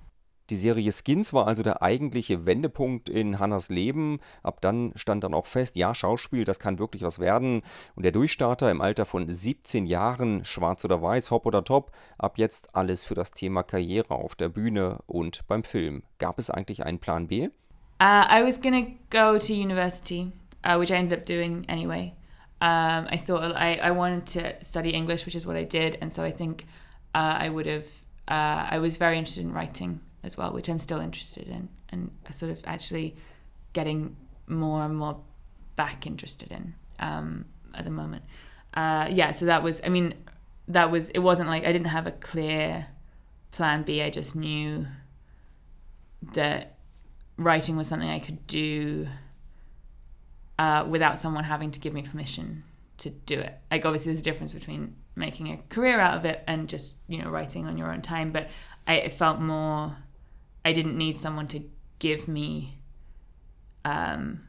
Die 0.49 0.55
Serie 0.55 0.91
Skins 0.91 1.31
war 1.31 1.45
also 1.45 1.61
der 1.61 1.83
eigentliche 1.83 2.47
Wendepunkt 2.47 3.07
in 3.07 3.37
Hannas 3.37 3.69
Leben. 3.69 4.19
Ab 4.41 4.61
dann 4.61 4.93
stand 4.95 5.23
dann 5.23 5.35
auch 5.35 5.45
fest, 5.45 5.77
ja, 5.77 5.93
Schauspiel, 5.93 6.43
das 6.43 6.57
kann 6.57 6.79
wirklich 6.79 7.03
was 7.03 7.19
werden. 7.19 7.61
Und 7.95 8.03
der 8.03 8.11
Durchstarter 8.11 8.71
im 8.71 8.81
Alter 8.81 9.05
von 9.05 9.29
17 9.29 9.85
Jahren, 9.85 10.43
schwarz 10.45 10.83
oder 10.83 11.03
weiß, 11.03 11.29
hopp 11.29 11.45
oder 11.45 11.63
top, 11.63 11.91
ab 12.17 12.39
jetzt 12.39 12.75
alles 12.75 13.03
für 13.03 13.13
das 13.13 13.29
Thema 13.29 13.61
Karriere 13.61 14.15
auf 14.15 14.33
der 14.33 14.49
Bühne 14.49 14.97
und 15.05 15.47
beim 15.47 15.63
Film. 15.63 16.01
Gab 16.17 16.39
es 16.39 16.49
eigentlich 16.49 16.83
einen 16.83 16.97
Plan 16.97 17.27
B? 17.27 17.49
Uh, 18.01 18.25
I 18.31 18.41
was 18.43 18.59
gonna 18.59 18.87
go 19.11 19.37
to 19.37 19.53
university. 19.53 20.31
Uh, 20.63 20.77
which 20.77 20.91
I 20.91 20.95
ended 20.95 21.19
up 21.19 21.25
doing 21.25 21.65
anyway. 21.69 22.13
Um, 22.61 23.07
I 23.09 23.17
thought 23.17 23.55
I, 23.55 23.75
I 23.75 23.91
wanted 23.91 24.25
to 24.27 24.63
study 24.63 24.89
English, 24.89 25.25
which 25.25 25.35
is 25.35 25.45
what 25.45 25.55
I 25.55 25.63
did, 25.63 25.97
and 26.01 26.11
so 26.11 26.23
I 26.23 26.31
think 26.31 26.65
uh, 27.15 27.37
I 27.39 27.49
would 27.49 27.65
have. 27.65 27.85
Uh, 28.27 28.67
I 28.69 28.79
was 28.79 28.97
very 28.97 29.17
interested 29.17 29.43
in 29.43 29.53
writing 29.53 30.01
as 30.23 30.37
well, 30.37 30.53
which 30.53 30.69
I'm 30.69 30.79
still 30.79 30.99
interested 30.99 31.47
in, 31.47 31.69
and 31.89 32.11
sort 32.31 32.51
of 32.51 32.61
actually 32.65 33.15
getting 33.73 34.15
more 34.47 34.83
and 34.83 34.95
more 34.95 35.21
back 35.75 36.05
interested 36.05 36.51
in 36.51 36.75
um, 36.99 37.45
at 37.73 37.85
the 37.85 37.91
moment. 37.91 38.23
Uh, 38.73 39.07
yeah, 39.09 39.31
so 39.31 39.45
that 39.45 39.63
was. 39.63 39.81
I 39.85 39.89
mean, 39.89 40.13
that 40.67 40.91
was. 40.91 41.09
It 41.11 41.19
wasn't 41.19 41.47
like 41.47 41.63
I 41.63 41.71
didn't 41.71 41.87
have 41.87 42.07
a 42.07 42.11
clear 42.11 42.87
plan 43.51 43.83
B. 43.83 44.01
I 44.01 44.09
just 44.09 44.35
knew 44.35 44.85
that 46.33 46.75
writing 47.37 47.77
was 47.77 47.87
something 47.87 48.09
I 48.09 48.19
could 48.19 48.45
do 48.47 49.07
uh, 50.59 50.85
without 50.87 51.17
someone 51.17 51.45
having 51.45 51.71
to 51.71 51.79
give 51.79 51.93
me 51.93 52.01
permission 52.01 52.63
to 52.97 53.09
do 53.09 53.39
it. 53.39 53.57
Like 53.71 53.85
obviously 53.85 54.11
there's 54.11 54.19
a 54.19 54.23
difference 54.23 54.51
between 54.51 54.97
making 55.15 55.47
a 55.47 55.57
career 55.69 55.99
out 55.99 56.17
of 56.17 56.25
it 56.25 56.43
and 56.47 56.67
just 56.67 56.93
you 57.07 57.23
know 57.23 57.29
writing 57.29 57.65
on 57.65 57.77
your 57.77 57.91
own 57.91 58.01
time. 58.01 58.31
But 58.33 58.49
I 58.85 59.07
felt 59.07 59.39
more 59.39 59.95
I 60.65 60.73
didn't 60.73 60.97
need 60.97 61.17
someone 61.17 61.47
to 61.47 61.63
give 61.99 62.27
me 62.27 62.77
um, 63.85 64.41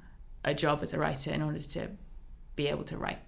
a 0.44 0.52
job 0.52 0.82
as 0.82 0.92
a 0.92 0.98
writer 0.98 1.32
in 1.32 1.42
order 1.42 1.62
to 1.62 1.88
be 2.56 2.66
able 2.66 2.84
to 2.84 2.96
write. 2.98 3.20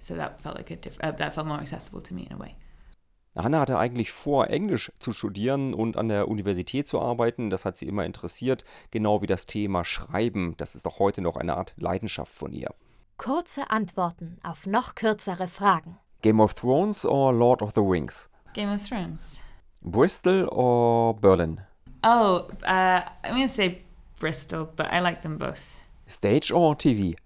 So 0.00 0.14
that 0.14 0.40
felt 0.40 0.56
like 0.56 0.70
a 0.70 0.76
diff- 0.76 0.98
uh, 1.02 1.10
that 1.12 1.34
felt 1.34 1.46
more 1.46 1.58
accessible 1.58 2.00
to 2.00 2.14
me 2.14 2.26
in 2.30 2.32
a 2.34 2.38
way. 2.38 2.56
Hannah 3.34 3.60
hatte 3.60 3.78
eigentlich 3.78 4.12
vor, 4.12 4.48
Englisch 4.48 4.92
zu 4.98 5.12
studieren 5.12 5.72
und 5.72 5.96
an 5.96 6.08
der 6.08 6.28
Universität 6.28 6.86
zu 6.86 7.00
arbeiten. 7.00 7.48
Das 7.48 7.64
hat 7.64 7.76
sie 7.76 7.86
immer 7.86 8.04
interessiert, 8.04 8.64
genau 8.90 9.22
wie 9.22 9.26
das 9.26 9.46
Thema 9.46 9.84
Schreiben. 9.84 10.54
Das 10.58 10.74
ist 10.74 10.86
auch 10.86 10.98
heute 10.98 11.22
noch 11.22 11.36
eine 11.36 11.56
Art 11.56 11.74
Leidenschaft 11.78 12.32
von 12.32 12.52
ihr. 12.52 12.74
Kurze 13.16 13.70
Antworten 13.70 14.38
auf 14.42 14.66
noch 14.66 14.94
kürzere 14.94 15.48
Fragen. 15.48 15.98
Game 16.20 16.40
of 16.40 16.54
Thrones 16.54 17.06
or 17.06 17.32
Lord 17.32 17.62
of 17.62 17.72
the 17.74 17.80
Rings? 17.80 18.28
Game 18.52 18.72
of 18.72 18.86
Thrones. 18.86 19.38
Bristol 19.80 20.48
or 20.48 21.14
Berlin? 21.14 21.60
Oh, 22.04 22.48
uh, 22.64 23.00
I'm 23.24 23.34
gonna 23.34 23.48
say 23.48 23.82
Bristol, 24.20 24.68
but 24.76 24.86
I 24.92 25.00
like 25.00 25.22
them 25.22 25.38
both. 25.38 25.84
Stage 26.06 26.52
or 26.52 26.76
TV? 26.76 27.16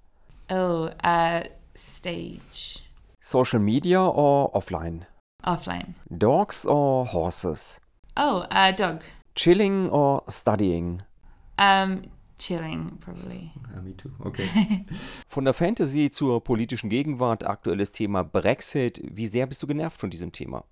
Oh, 0.50 0.90
uh, 1.02 1.44
stage. 1.74 2.84
Social 3.20 3.58
media 3.58 4.00
or 4.00 4.52
offline? 4.52 5.06
Offline. 5.46 5.94
Dogs 6.10 6.66
or 6.66 7.06
horses? 7.06 7.80
Oh, 8.16 8.46
uh, 8.50 8.72
dog. 8.72 9.02
Chilling 9.34 9.88
or 9.90 10.22
studying? 10.28 11.02
Um, 11.58 12.02
chilling, 12.38 12.98
probably. 13.00 13.52
me 13.82 13.92
too. 13.92 14.10
Okay. 14.24 14.84
Von 15.28 15.44
der 15.44 15.52
Fantasy 15.54 16.10
zur 16.10 16.40
politischen 16.42 16.90
Gegenwart, 16.90 17.44
aktuelles 17.46 17.92
Thema 17.92 18.24
Brexit. 18.24 19.00
Wie 19.04 19.26
sehr 19.26 19.46
bist 19.46 19.62
du 19.62 19.66
genervt 19.66 20.00
von 20.00 20.10
diesem 20.10 20.32
Thema? 20.32 20.64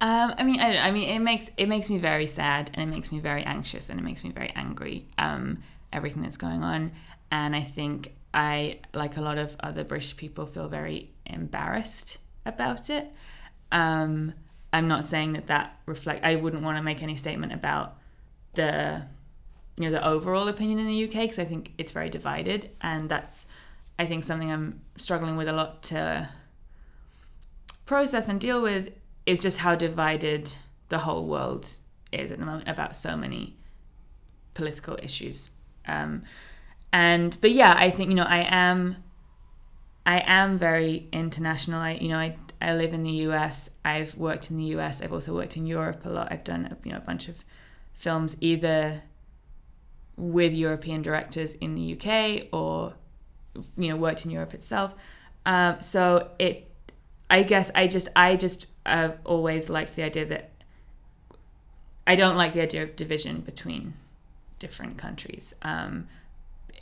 Um, 0.00 0.32
I 0.38 0.44
mean, 0.44 0.56
I, 0.60 0.72
don't- 0.72 0.84
I 0.84 0.90
mean, 0.92 1.08
it 1.08 1.20
makes 1.20 1.50
it 1.56 1.68
makes 1.68 1.88
me 1.88 1.98
very 1.98 2.26
sad, 2.26 2.70
and 2.74 2.82
it 2.90 2.94
makes 2.94 3.10
me 3.12 3.20
very 3.20 3.44
anxious, 3.44 3.88
and 3.88 3.98
it 4.00 4.04
makes 4.04 4.22
me 4.24 4.32
very 4.32 4.50
angry. 4.54 5.06
Um, 5.16 5.62
everything 5.92 6.22
that's 6.22 6.36
going 6.38 6.62
on, 6.62 6.90
and 7.30 7.54
I 7.54 7.62
think 7.62 8.12
I, 8.34 8.80
like 8.94 9.16
a 9.16 9.20
lot 9.20 9.38
of 9.38 9.56
other 9.60 9.84
British 9.84 10.16
people, 10.16 10.44
feel 10.46 10.68
very 10.68 11.12
embarrassed 11.26 12.18
about 12.44 12.90
it. 12.90 13.12
Um, 13.72 14.34
I'm 14.72 14.88
not 14.88 15.04
saying 15.04 15.34
that 15.34 15.48
that 15.48 15.78
reflect. 15.86 16.24
I 16.24 16.36
wouldn't 16.36 16.62
want 16.62 16.78
to 16.78 16.82
make 16.82 17.02
any 17.02 17.16
statement 17.16 17.52
about 17.52 17.96
the, 18.54 19.04
you 19.76 19.84
know, 19.84 19.90
the 19.90 20.06
overall 20.06 20.48
opinion 20.48 20.78
in 20.78 20.86
the 20.86 21.04
UK 21.04 21.22
because 21.22 21.38
I 21.38 21.44
think 21.44 21.72
it's 21.78 21.92
very 21.92 22.08
divided, 22.08 22.70
and 22.80 23.08
that's, 23.08 23.46
I 23.98 24.06
think, 24.06 24.24
something 24.24 24.50
I'm 24.50 24.80
struggling 24.96 25.36
with 25.36 25.48
a 25.48 25.52
lot 25.52 25.82
to 25.84 26.28
process 27.84 28.28
and 28.28 28.40
deal 28.40 28.62
with 28.62 28.90
is 29.26 29.40
just 29.40 29.58
how 29.58 29.74
divided 29.74 30.52
the 30.88 30.98
whole 30.98 31.26
world 31.26 31.68
is 32.12 32.30
at 32.30 32.38
the 32.38 32.46
moment 32.46 32.68
about 32.68 32.96
so 32.96 33.16
many 33.16 33.56
political 34.54 34.98
issues. 35.02 35.50
Um, 35.86 36.22
and 36.92 37.36
but 37.40 37.50
yeah, 37.52 37.74
I 37.76 37.90
think 37.90 38.10
you 38.10 38.14
know 38.14 38.24
I 38.24 38.46
am, 38.48 38.96
I 40.04 40.22
am 40.26 40.58
very 40.58 41.08
international. 41.12 41.80
I 41.80 41.92
you 41.92 42.08
know 42.08 42.18
I 42.18 42.36
I 42.62 42.74
live 42.74 42.94
in 42.94 43.02
the 43.02 43.10
U.S. 43.26 43.68
I've 43.84 44.16
worked 44.16 44.50
in 44.50 44.56
the 44.56 44.64
U.S. 44.76 45.02
I've 45.02 45.12
also 45.12 45.34
worked 45.34 45.56
in 45.56 45.66
Europe 45.66 46.04
a 46.04 46.10
lot. 46.10 46.28
I've 46.30 46.44
done 46.44 46.76
you 46.84 46.92
know 46.92 46.98
a 46.98 47.00
bunch 47.00 47.28
of 47.28 47.44
films 47.92 48.36
either 48.40 49.02
with 50.16 50.52
European 50.52 51.02
directors 51.02 51.52
in 51.54 51.74
the 51.74 51.94
UK 51.94 52.48
or 52.52 52.94
you 53.76 53.88
know 53.88 53.96
worked 53.96 54.24
in 54.24 54.30
Europe 54.30 54.54
itself. 54.54 54.94
Um, 55.44 55.80
so 55.80 56.30
it 56.38 56.70
I 57.28 57.42
guess 57.42 57.70
I 57.74 57.86
just 57.88 58.08
I 58.14 58.36
just 58.36 58.66
have 58.86 59.18
always 59.24 59.68
liked 59.68 59.96
the 59.96 60.02
idea 60.02 60.26
that 60.26 60.50
I 62.06 62.14
don't 62.14 62.36
like 62.36 62.52
the 62.52 62.60
idea 62.60 62.82
of 62.82 62.94
division 62.96 63.40
between 63.40 63.94
different 64.58 64.98
countries. 64.98 65.54
Um, 65.62 66.08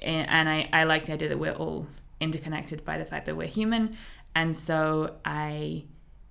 and 0.02 0.28
and 0.28 0.48
I, 0.48 0.68
I 0.72 0.84
like 0.84 1.06
the 1.06 1.12
idea 1.12 1.28
that 1.28 1.38
we're 1.38 1.52
all 1.52 1.86
interconnected 2.20 2.84
by 2.84 2.98
the 2.98 3.04
fact 3.04 3.26
that 3.26 3.36
we're 3.36 3.46
human. 3.46 3.96
And 4.34 4.56
so 4.56 5.10
I 5.24 5.84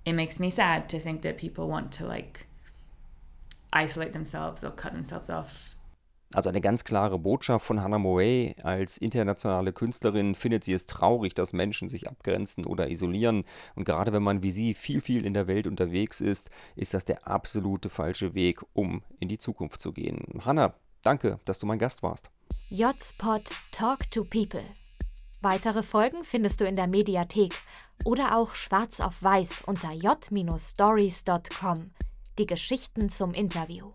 it 0.06 0.14
makes 0.14 0.40
me 0.40 0.50
sad 0.50 0.90
to 0.90 1.00
think 1.00 1.22
that 1.22 1.38
people 1.38 1.68
want 1.68 1.92
to 1.98 2.06
like 2.06 2.48
isolate 3.72 4.14
themselves 4.14 4.64
or 4.64 4.72
cut 4.72 4.94
themselves 4.94 5.30
off 5.30 5.76
Also 6.32 6.50
eine 6.50 6.62
ganz 6.62 6.84
klare 6.84 7.18
Botschaft 7.18 7.66
von 7.66 7.82
Hannah 7.82 7.98
Moray. 7.98 8.56
Als 8.62 9.00
internationale 9.00 9.74
Künstlerin 9.74 10.36
findet 10.36 10.64
sie 10.64 10.74
es 10.74 10.86
traurig, 10.86 11.34
dass 11.34 11.54
Menschen 11.54 11.90
sich 11.90 12.08
abgrenzen 12.08 12.66
oder 12.66 12.92
isolieren. 12.92 13.46
Und 13.76 13.86
gerade 13.86 14.14
wenn 14.14 14.22
man 14.22 14.44
wie 14.44 14.52
sie 14.52 14.76
viel, 14.76 15.02
viel 15.02 15.26
in 15.26 15.34
der 15.34 15.48
Welt 15.48 15.66
unterwegs 15.66 16.22
ist, 16.22 16.52
ist 16.76 16.94
das 16.94 17.04
der 17.04 17.28
absolute 17.28 17.90
falsche 17.90 18.36
Weg, 18.36 18.62
um 18.74 19.02
in 19.20 19.28
die 19.28 19.40
Zukunft 19.40 19.82
zu 19.82 19.92
gehen. 19.92 20.24
Hannah, 20.46 20.76
danke, 21.02 21.40
dass 21.46 21.58
du 21.58 21.66
mein 21.66 21.80
Gast 21.80 22.04
warst. 22.04 22.30
J-Spot 22.70 23.42
Talk 23.72 24.12
to 24.12 24.24
People. 24.24 24.64
Weitere 25.42 25.82
Folgen 25.82 26.24
findest 26.24 26.62
du 26.62 26.66
in 26.66 26.76
der 26.76 26.88
Mediathek 26.88 27.56
oder 28.06 28.38
auch 28.38 28.54
schwarz 28.56 29.00
auf 29.00 29.24
weiß 29.24 29.64
unter 29.66 29.92
j-stories.com. 29.92 31.92
Die 32.38 32.46
Geschichten 32.46 33.10
zum 33.10 33.34
Interview. 33.34 33.94